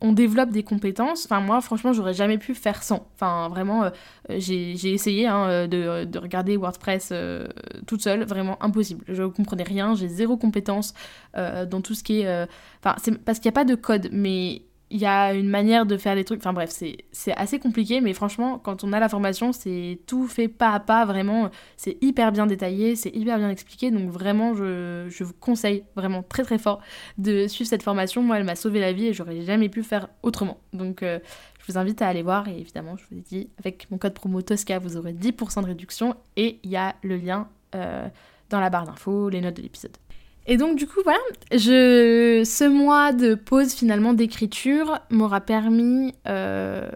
on 0.00 0.12
développe 0.12 0.50
des 0.50 0.62
compétences. 0.62 1.24
Enfin, 1.24 1.40
moi, 1.40 1.60
franchement, 1.60 1.92
j'aurais 1.92 2.12
jamais 2.12 2.38
pu 2.38 2.54
faire 2.54 2.82
sans. 2.82 3.08
Enfin, 3.14 3.48
vraiment, 3.48 3.84
euh, 3.84 3.90
j'ai 4.28 4.92
essayé 4.92 5.26
hein, 5.26 5.48
euh, 5.48 6.04
de, 6.04 6.18
regarder 6.18 6.56
WordPress 6.56 7.10
euh, 7.12 7.48
toute 7.86 8.02
seule, 8.02 8.24
vraiment 8.24 8.62
impossible. 8.62 9.04
Je 9.08 9.22
ne 9.22 9.28
comprenais 9.28 9.62
rien, 9.62 9.94
j'ai 9.94 10.08
zéro 10.08 10.36
compétence 10.36 10.94
dans 11.34 11.80
tout 11.82 11.94
ce 11.94 12.02
qui 12.02 12.20
est. 12.20 12.48
Parce 12.82 13.02
qu'il 13.02 13.18
n'y 13.44 13.48
a 13.48 13.52
pas 13.52 13.64
de 13.64 13.74
code, 13.74 14.08
mais 14.12 14.62
il 14.90 14.98
y 14.98 15.06
a 15.06 15.34
une 15.34 15.48
manière 15.48 15.84
de 15.84 15.96
faire 15.96 16.14
les 16.14 16.24
trucs. 16.24 16.40
Enfin 16.40 16.52
bref, 16.52 16.70
c'est 16.70 17.32
assez 17.36 17.58
compliqué, 17.58 18.00
mais 18.00 18.12
franchement, 18.12 18.58
quand 18.58 18.84
on 18.84 18.92
a 18.92 19.00
la 19.00 19.08
formation, 19.08 19.52
c'est 19.52 19.98
tout 20.06 20.28
fait 20.28 20.48
pas 20.48 20.70
à 20.70 20.80
pas, 20.80 21.04
vraiment. 21.04 21.50
C'est 21.76 21.98
hyper 22.02 22.30
bien 22.30 22.46
détaillé, 22.46 22.94
c'est 22.94 23.10
hyper 23.10 23.38
bien 23.38 23.50
expliqué. 23.50 23.90
Donc 23.90 24.10
vraiment, 24.10 24.54
je, 24.54 25.24
vous 25.24 25.32
conseille 25.34 25.84
vraiment 25.96 26.22
très 26.22 26.44
très 26.44 26.58
fort 26.58 26.80
de 27.18 27.48
suivre 27.48 27.68
cette 27.68 27.82
formation. 27.82 28.22
Moi, 28.22 28.38
elle 28.38 28.44
m'a 28.44 28.56
sauvé 28.56 28.78
la 28.80 28.92
vie 28.92 29.06
et 29.08 29.12
j'aurais 29.12 29.42
jamais 29.42 29.68
pu 29.68 29.82
faire 29.82 30.08
autrement. 30.22 30.58
Donc 30.72 31.02
euh, 31.02 31.18
je 31.60 31.72
vous 31.72 31.78
invite 31.78 32.00
à 32.00 32.08
aller 32.08 32.22
voir. 32.22 32.46
Et 32.46 32.58
évidemment, 32.58 32.96
je 32.96 33.04
vous 33.10 33.18
ai 33.18 33.22
dit, 33.22 33.50
avec 33.58 33.90
mon 33.90 33.98
code 33.98 34.14
promo 34.14 34.40
Tosca, 34.42 34.78
vous 34.78 34.96
aurez 34.96 35.12
10% 35.12 35.62
de 35.62 35.66
réduction. 35.66 36.14
Et 36.36 36.60
il 36.62 36.70
y 36.70 36.76
a 36.76 36.94
le 37.02 37.16
lien 37.16 37.48
euh, 37.74 38.08
dans 38.50 38.60
la 38.60 38.70
barre 38.70 38.86
d'infos, 38.86 39.30
les 39.30 39.40
notes 39.40 39.56
de 39.56 39.62
l'épisode. 39.62 39.96
Et 40.48 40.56
donc 40.56 40.76
du 40.76 40.86
coup 40.86 41.00
voilà, 41.02 41.18
je, 41.50 42.42
ce 42.44 42.64
mois 42.68 43.12
de 43.12 43.34
pause 43.34 43.74
finalement 43.74 44.14
d'écriture 44.14 45.00
m'aura 45.10 45.40
permis 45.40 46.14
euh, 46.28 46.88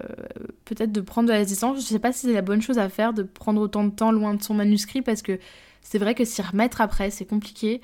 peut-être 0.65 0.93
de 0.93 1.01
prendre 1.01 1.29
de 1.29 1.33
la 1.33 1.45
distance. 1.45 1.79
Je 1.79 1.83
sais 1.85 1.99
pas 1.99 2.13
si 2.13 2.29
c'est 2.29 2.33
la 2.33 2.43
bonne 2.43 2.63
chose 2.63 2.79
à 2.79 2.89
faire 2.89 3.13
de 3.13 3.25
prendre 3.25 3.61
autant 3.61 3.83
de 3.83 3.91
temps 3.91 4.13
loin 4.13 4.35
de 4.35 4.43
son 4.43 4.55
manuscrit 4.55 5.03
parce 5.03 5.21
que 5.21 5.41
c'est 5.83 5.99
vrai 5.99 6.15
que 6.15 6.25
s'y 6.25 6.43
remettre 6.43 6.81
après 6.81 7.11
c'est 7.11 7.25
compliqué. 7.25 7.81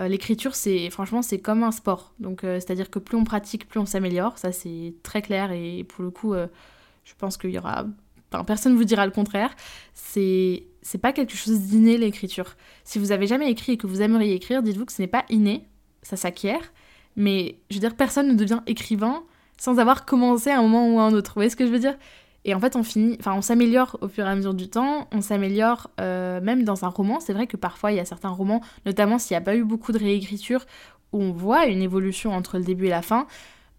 Euh, 0.00 0.08
l'écriture 0.08 0.56
c'est 0.56 0.90
franchement 0.90 1.22
c'est 1.22 1.38
comme 1.38 1.62
un 1.62 1.70
sport. 1.70 2.12
Donc 2.18 2.42
euh, 2.42 2.56
c'est-à-dire 2.56 2.90
que 2.90 2.98
plus 2.98 3.16
on 3.16 3.22
pratique, 3.22 3.68
plus 3.68 3.78
on 3.78 3.86
s'améliore. 3.86 4.36
Ça 4.38 4.50
c'est 4.50 4.94
très 5.04 5.22
clair 5.22 5.52
et 5.52 5.84
pour 5.84 6.02
le 6.02 6.10
coup 6.10 6.34
je 6.34 7.12
pense 7.18 7.36
qu'il 7.36 7.50
y 7.50 7.58
aura... 7.58 7.86
Enfin, 8.34 8.44
personne 8.44 8.74
vous 8.76 8.84
dira 8.84 9.06
le 9.06 9.12
contraire. 9.12 9.54
C'est 9.94 10.64
c'est 10.82 10.98
pas 10.98 11.12
quelque 11.12 11.34
chose 11.34 11.60
d'inné 11.60 11.96
l'écriture. 11.96 12.56
Si 12.84 12.98
vous 12.98 13.10
avez 13.10 13.26
jamais 13.26 13.50
écrit 13.50 13.72
et 13.72 13.76
que 13.76 13.86
vous 13.86 14.02
aimeriez 14.02 14.34
écrire, 14.34 14.62
dites-vous 14.62 14.84
que 14.84 14.92
ce 14.92 15.00
n'est 15.00 15.08
pas 15.08 15.24
inné, 15.30 15.66
ça 16.02 16.16
s'acquiert. 16.16 16.72
Mais 17.16 17.58
je 17.70 17.76
veux 17.76 17.80
dire, 17.80 17.96
personne 17.96 18.28
ne 18.28 18.34
devient 18.34 18.60
écrivain 18.66 19.22
sans 19.56 19.78
avoir 19.78 20.04
commencé 20.04 20.50
à 20.50 20.58
un 20.58 20.62
moment 20.62 20.92
ou 20.92 20.98
à 20.98 21.04
un 21.04 21.14
autre. 21.14 21.30
Vous 21.30 21.36
voyez 21.36 21.50
ce 21.50 21.56
que 21.56 21.66
je 21.66 21.70
veux 21.70 21.78
dire? 21.78 21.96
Et 22.44 22.54
en 22.54 22.60
fait, 22.60 22.76
on 22.76 22.82
finit, 22.82 23.16
enfin, 23.18 23.32
on 23.34 23.40
s'améliore 23.40 23.96
au 24.02 24.08
fur 24.08 24.26
et 24.26 24.28
à 24.28 24.34
mesure 24.34 24.52
du 24.52 24.68
temps. 24.68 25.08
On 25.12 25.22
s'améliore 25.22 25.90
euh, 26.00 26.40
même 26.42 26.64
dans 26.64 26.84
un 26.84 26.88
roman. 26.88 27.20
C'est 27.20 27.32
vrai 27.32 27.46
que 27.46 27.56
parfois, 27.56 27.92
il 27.92 27.96
y 27.96 28.00
a 28.00 28.04
certains 28.04 28.28
romans, 28.28 28.60
notamment 28.84 29.18
s'il 29.18 29.34
n'y 29.34 29.38
a 29.38 29.44
pas 29.44 29.56
eu 29.56 29.64
beaucoup 29.64 29.92
de 29.92 29.98
réécriture, 29.98 30.66
où 31.12 31.22
on 31.22 31.32
voit 31.32 31.66
une 31.66 31.80
évolution 31.80 32.32
entre 32.32 32.58
le 32.58 32.64
début 32.64 32.86
et 32.86 32.90
la 32.90 33.00
fin. 33.00 33.26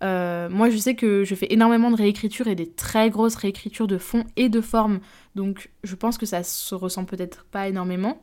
Euh, 0.06 0.50
moi, 0.50 0.70
je 0.70 0.78
sais 0.78 0.96
que 0.96 1.24
je 1.24 1.36
fais 1.36 1.48
énormément 1.50 1.90
de 1.90 1.96
réécriture 1.96 2.48
et 2.48 2.56
des 2.56 2.70
très 2.70 3.10
grosses 3.10 3.36
réécritures 3.36 3.88
de 3.88 3.98
fond 3.98 4.24
et 4.36 4.50
de 4.50 4.62
forme. 4.62 5.00
Donc, 5.36 5.72
je 5.84 5.96
pense 5.96 6.18
que 6.18 6.26
ça 6.26 6.44
se 6.44 6.76
ressent 6.76 7.06
peut-être 7.06 7.46
pas 7.46 7.68
énormément. 7.68 8.22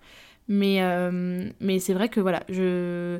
Mais, 0.49 0.83
euh, 0.83 1.51
mais 1.61 1.79
c'est 1.79 1.95
vrai 1.95 2.09
que 2.09 2.21
voilà, 2.21 2.43
je, 2.49 3.19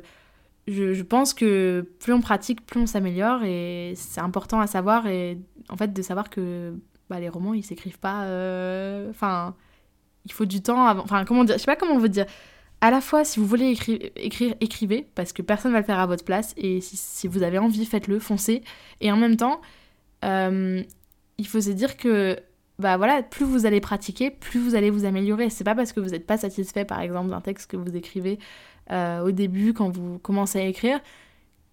je, 0.67 1.01
pense 1.01 1.33
que 1.33 1.87
plus 1.99 2.13
on 2.13 2.21
pratique, 2.21 2.65
plus 2.65 2.79
on 2.79 2.85
s'améliore. 2.85 3.43
Et 3.43 3.93
c'est 3.95 4.21
important 4.21 4.59
à 4.61 4.67
savoir. 4.67 5.07
Et 5.07 5.37
en 5.69 5.77
fait, 5.77 5.93
de 5.93 6.01
savoir 6.01 6.29
que 6.29 6.73
bah, 7.09 7.19
les 7.19 7.29
romans, 7.29 7.53
ils 7.53 7.63
s'écrivent 7.63 7.99
pas. 7.99 8.23
Euh, 8.23 9.09
enfin, 9.09 9.55
il 10.25 10.31
faut 10.31 10.45
du 10.45 10.61
temps 10.61 10.85
avant. 10.85 11.03
Enfin, 11.03 11.25
comment 11.25 11.43
dire 11.43 11.55
Je 11.55 11.59
sais 11.59 11.65
pas 11.65 11.75
comment 11.75 11.95
on 11.95 11.99
veut 11.99 12.09
dire 12.09 12.27
à 12.83 12.91
la 12.91 12.99
fois, 12.99 13.23
si 13.23 13.39
vous 13.39 13.45
voulez 13.45 13.69
écrire, 14.17 14.55
écrivez, 14.59 15.07
parce 15.15 15.31
que 15.31 15.41
personne 15.41 15.71
ne 15.71 15.75
va 15.77 15.79
le 15.79 15.85
faire 15.85 15.99
à 15.99 16.05
votre 16.05 16.25
place, 16.25 16.53
et 16.57 16.81
si, 16.81 17.29
vous 17.29 17.41
avez 17.41 17.57
envie, 17.57 17.85
faites-le, 17.85 18.19
foncez. 18.19 18.61
Et 18.99 19.09
en 19.09 19.15
même 19.15 19.37
temps, 19.37 19.61
euh, 20.25 20.83
il 21.37 21.47
faut 21.47 21.61
se 21.61 21.69
dire 21.69 21.95
que, 21.95 22.37
bah 22.79 22.97
voilà, 22.97 23.23
plus 23.23 23.45
vous 23.45 23.65
allez 23.65 23.79
pratiquer, 23.79 24.31
plus 24.31 24.59
vous 24.59 24.75
allez 24.75 24.89
vous 24.89 25.05
améliorer. 25.05 25.49
C'est 25.49 25.63
pas 25.63 25.75
parce 25.75 25.93
que 25.93 26.01
vous 26.01 26.09
n'êtes 26.09 26.27
pas 26.27 26.35
satisfait, 26.35 26.83
par 26.83 26.99
exemple, 26.99 27.29
d'un 27.29 27.39
texte 27.39 27.71
que 27.71 27.77
vous 27.77 27.95
écrivez 27.95 28.37
euh, 28.91 29.21
au 29.21 29.31
début, 29.31 29.71
quand 29.71 29.89
vous 29.89 30.19
commencez 30.19 30.59
à 30.59 30.65
écrire, 30.65 30.99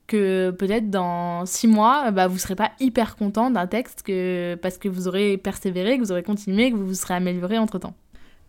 que 0.07 0.53
peut-être 0.53 0.91
dans 0.91 1.45
six 1.45 1.67
mois, 1.67 2.13
bah, 2.13 2.29
vous 2.29 2.39
serez 2.39 2.55
pas 2.55 2.71
hyper 2.79 3.17
content 3.17 3.51
d'un 3.51 3.67
texte 3.67 4.05
parce 4.63 4.79
que 4.79 4.89
vous 4.89 5.09
aurez 5.09 5.39
persévéré, 5.39 5.99
que 5.99 6.05
vous 6.05 6.13
aurez 6.13 6.23
continué, 6.23 6.71
que 6.71 6.77
vous 6.77 6.87
vous 6.87 6.95
serez 6.95 7.15
amélioré 7.15 7.59
entre-temps. 7.59 7.95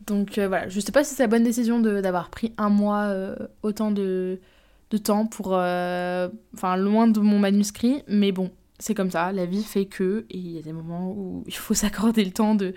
Donc 0.08 0.40
voilà, 0.40 0.68
je 0.68 0.80
sais 0.80 0.92
pas 0.92 1.04
si 1.04 1.16
c'est 1.16 1.24
la 1.24 1.28
bonne 1.28 1.44
décision 1.44 1.80
d'avoir 1.80 2.30
pris 2.30 2.54
un 2.58 2.70
mois 2.70 3.14
autant 3.64 3.92
de, 3.92 4.40
de, 4.90 4.98
temps 4.98 5.26
pour. 5.26 5.48
Enfin, 5.50 6.78
loin 6.78 7.08
de 7.08 7.20
mon 7.20 7.40
manuscrit, 7.40 8.04
mais 8.08 8.32
bon, 8.32 8.52
c'est 8.82 8.96
comme 8.96 9.12
ça, 9.12 9.32
la 9.32 9.46
vie 9.46 9.64
fait 9.64 9.86
que, 9.86 10.26
et 10.30 10.38
il 10.38 10.52
y 10.52 10.58
a 10.58 10.62
des 10.62 10.74
moments 10.74 11.12
où 11.12 11.44
il 11.48 11.56
faut 11.56 11.74
s'accorder 11.76 12.26
le 12.26 12.32
temps 12.32 12.56
de, 12.56 12.74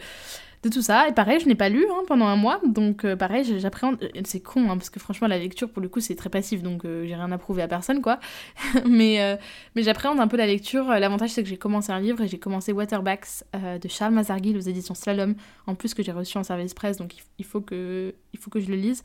de 0.64 0.68
tout 0.70 0.82
ça. 0.82 1.08
Et 1.08 1.12
pareil, 1.12 1.38
je 1.40 1.46
n'ai 1.46 1.54
pas 1.54 1.68
lu 1.68 1.86
hein, 1.90 2.02
pendant 2.06 2.26
un 2.26 2.36
mois, 2.36 2.60
donc 2.66 3.04
euh, 3.04 3.16
pareil, 3.16 3.44
j'appréhende. 3.58 4.02
Euh, 4.02 4.20
c'est 4.24 4.40
con, 4.40 4.70
hein, 4.70 4.76
parce 4.76 4.90
que 4.90 4.98
franchement, 4.98 5.28
la 5.28 5.38
lecture, 5.38 5.70
pour 5.70 5.82
le 5.82 5.88
coup, 5.88 6.00
c'est 6.00 6.14
très 6.14 6.30
passif, 6.30 6.62
donc 6.62 6.84
euh, 6.84 7.06
j'ai 7.06 7.14
rien 7.14 7.30
à 7.30 7.38
prouver 7.38 7.62
à 7.62 7.68
personne, 7.68 8.00
quoi. 8.00 8.18
mais 8.88 9.38
mais 9.74 9.82
j'appréhende 9.82 10.20
un 10.20 10.28
peu 10.28 10.36
la 10.36 10.46
lecture. 10.46 10.86
L'avantage, 10.86 11.30
c'est 11.30 11.42
que 11.42 11.48
j'ai 11.48 11.56
commencé 11.56 11.92
un 11.92 12.00
livre 12.00 12.22
et 12.22 12.28
j'ai 12.28 12.38
commencé 12.38 12.72
Waterbacks 12.72 13.44
de 13.54 13.88
Charles 13.88 14.14
Mazarguil 14.14 14.56
aux 14.56 14.60
éditions 14.60 14.94
Slalom, 14.94 15.34
en 15.66 15.74
plus 15.74 15.94
que 15.94 16.02
j'ai 16.02 16.12
reçu 16.12 16.38
en 16.38 16.42
service 16.42 16.74
presse, 16.74 16.96
donc 16.96 17.14
il 17.38 17.44
faut 17.44 17.60
que, 17.60 18.14
il 18.32 18.38
faut 18.38 18.50
que 18.50 18.60
je 18.60 18.68
le 18.68 18.76
lise. 18.76 19.02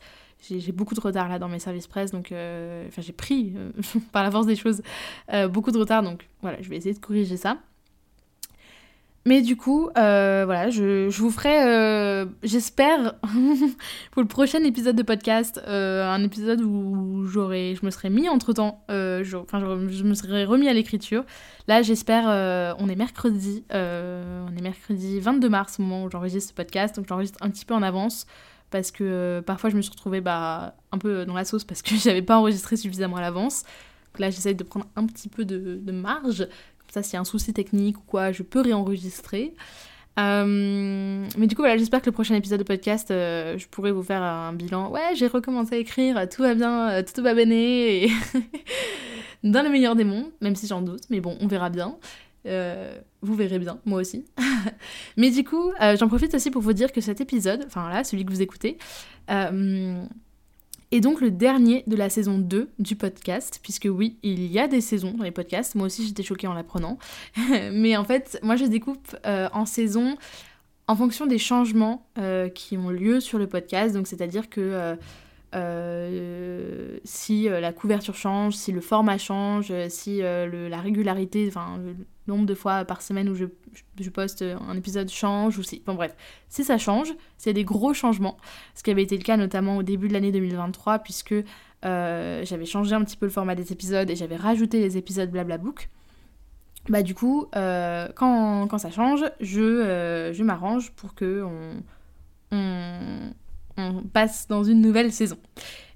J'ai 0.48 0.72
beaucoup 0.72 0.94
de 0.94 1.00
retard 1.00 1.28
là 1.28 1.38
dans 1.38 1.48
mes 1.48 1.58
services 1.58 1.86
presse, 1.86 2.12
donc 2.12 2.26
enfin 2.32 3.02
j'ai 3.02 3.12
pris 3.12 3.54
par 4.12 4.22
la 4.22 4.30
force 4.30 4.46
des 4.46 4.56
choses 4.56 4.82
beaucoup 5.50 5.70
de 5.70 5.78
retard, 5.78 6.02
donc 6.02 6.28
voilà, 6.42 6.60
je 6.62 6.68
vais 6.68 6.76
essayer 6.76 6.94
de 6.94 7.00
corriger 7.00 7.36
ça. 7.36 7.58
Mais 9.30 9.42
du 9.42 9.56
coup, 9.56 9.88
euh, 9.96 10.42
voilà, 10.44 10.70
je, 10.70 11.08
vous 11.08 11.30
ferai, 11.30 11.62
euh, 11.64 12.26
j'espère, 12.42 13.14
pour 14.10 14.22
le 14.22 14.26
prochain 14.26 14.58
épisode 14.64 14.96
de 14.96 15.04
podcast, 15.04 15.62
euh, 15.68 16.04
un 16.04 16.24
épisode 16.24 16.60
où 16.62 17.24
je 17.26 17.84
me 17.86 17.90
serais 17.92 18.10
mis 18.10 18.28
entre 18.28 18.52
temps, 18.52 18.82
enfin, 18.88 19.60
je, 19.88 20.02
me 20.02 20.14
serais 20.14 20.44
remis 20.44 20.68
à 20.68 20.72
l'écriture. 20.72 21.22
Là, 21.68 21.80
j'espère, 21.80 22.24
on 22.80 22.88
est 22.88 22.96
mercredi, 22.96 23.62
on 23.70 24.56
est 24.58 24.62
mercredi 24.62 25.20
22 25.20 25.48
mars 25.48 25.78
au 25.78 25.82
moment 25.82 26.06
où 26.06 26.10
j'enregistre 26.10 26.50
ce 26.50 26.54
podcast, 26.54 26.96
donc 26.96 27.06
j'enregistre 27.06 27.38
un 27.40 27.50
petit 27.50 27.64
peu 27.64 27.74
en 27.74 27.82
avance 27.82 28.26
parce 28.72 28.90
que 28.90 29.44
parfois 29.46 29.70
je 29.70 29.76
me 29.76 29.80
suis 29.80 29.92
retrouvée 29.92 30.20
bah, 30.20 30.74
un 30.90 30.98
peu 30.98 31.24
dans 31.24 31.34
la 31.34 31.44
sauce 31.44 31.62
parce 31.62 31.82
que 31.82 31.94
j'avais 32.02 32.22
pas 32.22 32.36
enregistré 32.36 32.76
suffisamment 32.76 33.18
à 33.18 33.20
l'avance. 33.20 33.62
Donc 33.62 34.18
là, 34.18 34.30
j'essaye 34.30 34.56
de 34.56 34.64
prendre 34.64 34.86
un 34.96 35.06
petit 35.06 35.28
peu 35.28 35.44
de 35.44 35.92
marge 35.92 36.48
ça, 36.92 37.02
s'il 37.02 37.14
y 37.14 37.16
a 37.16 37.20
un 37.20 37.24
souci 37.24 37.52
technique 37.52 37.98
ou 37.98 38.02
quoi, 38.06 38.32
je 38.32 38.42
peux 38.42 38.60
réenregistrer. 38.60 39.54
Euh, 40.18 41.26
mais 41.38 41.46
du 41.46 41.54
coup, 41.54 41.62
voilà, 41.62 41.76
j'espère 41.76 42.00
que 42.00 42.06
le 42.06 42.12
prochain 42.12 42.34
épisode 42.34 42.58
de 42.58 42.64
podcast, 42.64 43.10
euh, 43.10 43.56
je 43.58 43.66
pourrai 43.68 43.92
vous 43.92 44.02
faire 44.02 44.22
un 44.22 44.52
bilan. 44.52 44.90
Ouais, 44.90 45.14
j'ai 45.14 45.26
recommencé 45.26 45.76
à 45.76 45.78
écrire, 45.78 46.28
tout 46.28 46.42
va 46.42 46.54
bien, 46.54 46.90
euh, 46.90 47.02
tout 47.02 47.22
va 47.22 47.34
bien, 47.34 47.50
et 47.50 48.08
dans 49.44 49.62
le 49.62 49.70
meilleur 49.70 49.96
des 49.96 50.04
mondes, 50.04 50.30
même 50.40 50.56
si 50.56 50.66
j'en 50.66 50.82
doute, 50.82 51.02
mais 51.10 51.20
bon, 51.20 51.36
on 51.40 51.46
verra 51.46 51.70
bien. 51.70 51.96
vous 53.22 53.34
verrez 53.34 53.58
bien, 53.58 53.78
moi 53.84 54.00
aussi. 54.00 54.24
mais 55.16 55.30
du 55.30 55.44
coup, 55.44 55.72
j'en 55.98 56.08
profite 56.08 56.34
aussi 56.34 56.50
pour 56.50 56.62
vous 56.62 56.72
dire 56.72 56.92
que 56.92 57.00
cet 57.00 57.20
épisode, 57.20 57.64
enfin 57.66 57.88
là, 57.88 58.04
celui 58.04 58.24
que 58.24 58.32
vous 58.32 58.42
écoutez, 58.42 58.78
et 60.92 61.00
donc 61.00 61.20
le 61.20 61.30
dernier 61.30 61.84
de 61.86 61.96
la 61.96 62.08
saison 62.08 62.38
2 62.38 62.70
du 62.78 62.96
podcast, 62.96 63.60
puisque 63.62 63.88
oui, 63.90 64.16
il 64.22 64.46
y 64.46 64.58
a 64.58 64.68
des 64.68 64.80
saisons 64.80 65.12
dans 65.12 65.24
les 65.24 65.30
podcasts, 65.30 65.74
moi 65.74 65.86
aussi 65.86 66.06
j'étais 66.06 66.22
choquée 66.22 66.46
en 66.46 66.54
l'apprenant, 66.54 66.98
mais 67.72 67.96
en 67.96 68.04
fait, 68.04 68.38
moi 68.42 68.56
je 68.56 68.64
découpe 68.64 69.16
euh, 69.26 69.48
en 69.52 69.66
saison 69.66 70.16
en 70.88 70.96
fonction 70.96 71.26
des 71.26 71.38
changements 71.38 72.04
euh, 72.18 72.48
qui 72.48 72.76
ont 72.76 72.90
lieu 72.90 73.20
sur 73.20 73.38
le 73.38 73.46
podcast, 73.46 73.94
donc 73.94 74.08
c'est-à-dire 74.08 74.50
que 74.50 74.96
euh, 75.54 76.98
si 77.04 77.48
la 77.48 77.72
couverture 77.72 78.14
change, 78.14 78.54
si 78.54 78.72
le 78.72 78.80
format 78.80 79.18
change, 79.18 79.72
si 79.88 80.20
la 80.20 80.80
régularité, 80.80 81.46
enfin 81.48 81.78
nombre 82.26 82.46
de 82.46 82.54
fois 82.54 82.84
par 82.84 83.02
semaine 83.02 83.28
où 83.28 83.34
je, 83.34 83.46
poste 84.10 84.42
un 84.42 84.76
épisode 84.76 85.10
change, 85.10 85.58
ou 85.58 85.62
si. 85.62 85.82
Bon, 85.84 85.94
bref, 85.94 86.14
si 86.48 86.64
ça 86.64 86.78
change, 86.78 87.12
c'est 87.38 87.52
des 87.52 87.64
gros 87.64 87.92
changements. 87.94 88.36
Ce 88.74 88.82
qui 88.82 88.90
avait 88.90 89.02
été 89.02 89.16
le 89.16 89.24
cas 89.24 89.36
notamment 89.36 89.76
au 89.76 89.82
début 89.82 90.08
de 90.08 90.12
l'année 90.12 90.32
2023, 90.32 91.00
puisque 91.00 91.34
euh, 91.84 92.44
j'avais 92.44 92.66
changé 92.66 92.94
un 92.94 93.02
petit 93.04 93.16
peu 93.16 93.26
le 93.26 93.32
format 93.32 93.54
des 93.54 93.72
épisodes 93.72 94.10
et 94.10 94.16
j'avais 94.16 94.36
rajouté 94.36 94.80
les 94.80 94.96
épisodes 94.96 95.30
Blablabook. 95.30 95.88
Bah, 96.88 97.02
du 97.02 97.14
coup, 97.14 97.46
euh, 97.56 98.08
quand, 98.14 98.78
ça 98.78 98.90
change, 98.90 99.24
je, 99.40 99.60
euh, 99.60 100.44
m'arrange 100.44 100.92
pour 100.92 101.14
que 101.14 101.42
on, 101.42 101.82
on, 102.52 103.32
on 103.76 104.02
passe 104.02 104.48
dans 104.48 104.64
une 104.64 104.80
nouvelle 104.80 105.12
saison. 105.12 105.38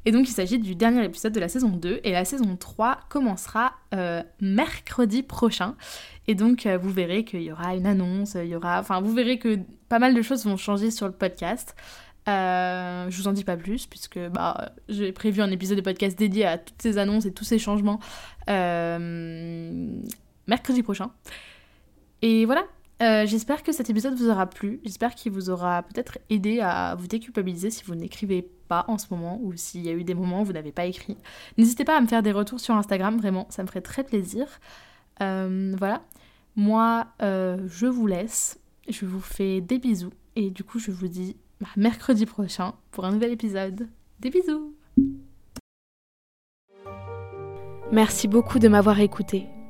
Et 0.06 0.12
donc 0.12 0.28
il 0.28 0.32
s'agit 0.32 0.58
du 0.58 0.74
dernier 0.74 1.04
épisode 1.04 1.32
de 1.32 1.40
la 1.40 1.48
saison 1.48 1.68
2 1.68 2.00
et 2.04 2.12
la 2.12 2.24
saison 2.24 2.56
3 2.56 3.00
commencera 3.08 3.74
euh, 3.94 4.22
mercredi 4.40 5.22
prochain. 5.22 5.76
Et 6.26 6.34
donc 6.34 6.66
euh, 6.66 6.76
vous 6.76 6.90
verrez 6.90 7.24
qu'il 7.24 7.42
y 7.42 7.50
aura 7.50 7.74
une 7.74 7.86
annonce, 7.86 8.34
il 8.34 8.48
y 8.48 8.56
aura... 8.56 8.80
Enfin 8.80 9.00
vous 9.00 9.14
verrez 9.14 9.38
que 9.38 9.58
pas 9.88 9.98
mal 9.98 10.14
de 10.14 10.22
choses 10.22 10.44
vont 10.44 10.56
changer 10.56 10.90
sur 10.90 11.06
le 11.06 11.12
podcast. 11.12 11.74
Euh, 12.28 13.06
je 13.10 13.16
vous 13.18 13.28
en 13.28 13.32
dis 13.32 13.44
pas 13.44 13.56
plus 13.56 13.86
puisque 13.86 14.18
bah, 14.18 14.72
j'ai 14.88 15.12
prévu 15.12 15.42
un 15.42 15.50
épisode 15.50 15.76
de 15.76 15.82
podcast 15.82 16.18
dédié 16.18 16.46
à 16.46 16.58
toutes 16.58 16.80
ces 16.80 16.98
annonces 16.98 17.26
et 17.26 17.32
tous 17.32 17.44
ces 17.44 17.58
changements 17.58 18.00
mercredi 20.46 20.82
prochain. 20.82 21.10
Et 22.20 22.44
voilà, 22.44 22.64
j'espère 23.00 23.62
que 23.62 23.72
cet 23.72 23.90
épisode 23.90 24.14
vous 24.14 24.28
aura 24.28 24.46
plu, 24.46 24.80
j'espère 24.84 25.14
qu'il 25.14 25.32
vous 25.32 25.50
aura 25.50 25.82
peut-être 25.82 26.18
aidé 26.30 26.60
à 26.60 26.94
vous 26.94 27.06
déculpabiliser 27.06 27.70
si 27.70 27.84
vous 27.84 27.94
n'écrivez 27.94 28.48
pas 28.68 28.84
en 28.88 28.98
ce 28.98 29.06
moment 29.10 29.38
ou 29.42 29.54
s'il 29.56 29.84
y 29.84 29.88
a 29.88 29.92
eu 29.92 30.04
des 30.04 30.14
moments 30.14 30.42
où 30.42 30.44
vous 30.44 30.52
n'avez 30.52 30.72
pas 30.72 30.86
écrit. 30.86 31.16
N'hésitez 31.58 31.84
pas 31.84 31.96
à 31.96 32.00
me 32.00 32.06
faire 32.06 32.22
des 32.22 32.32
retours 32.32 32.60
sur 32.60 32.74
Instagram, 32.74 33.18
vraiment, 33.18 33.46
ça 33.50 33.62
me 33.62 33.68
ferait 33.68 33.80
très 33.80 34.04
plaisir. 34.04 34.46
Euh, 35.20 35.74
voilà, 35.78 36.02
moi 36.56 37.06
euh, 37.22 37.58
je 37.66 37.86
vous 37.86 38.06
laisse, 38.06 38.58
je 38.88 39.06
vous 39.06 39.20
fais 39.20 39.60
des 39.60 39.78
bisous 39.78 40.12
et 40.36 40.50
du 40.50 40.64
coup 40.64 40.78
je 40.78 40.90
vous 40.90 41.08
dis 41.08 41.36
mercredi 41.76 42.26
prochain 42.26 42.74
pour 42.90 43.04
un 43.04 43.12
nouvel 43.12 43.32
épisode. 43.32 43.88
Des 44.20 44.30
bisous 44.30 44.74
Merci 47.92 48.26
beaucoup 48.28 48.58
de 48.58 48.68
m'avoir 48.68 48.98
écouté. 49.00 49.46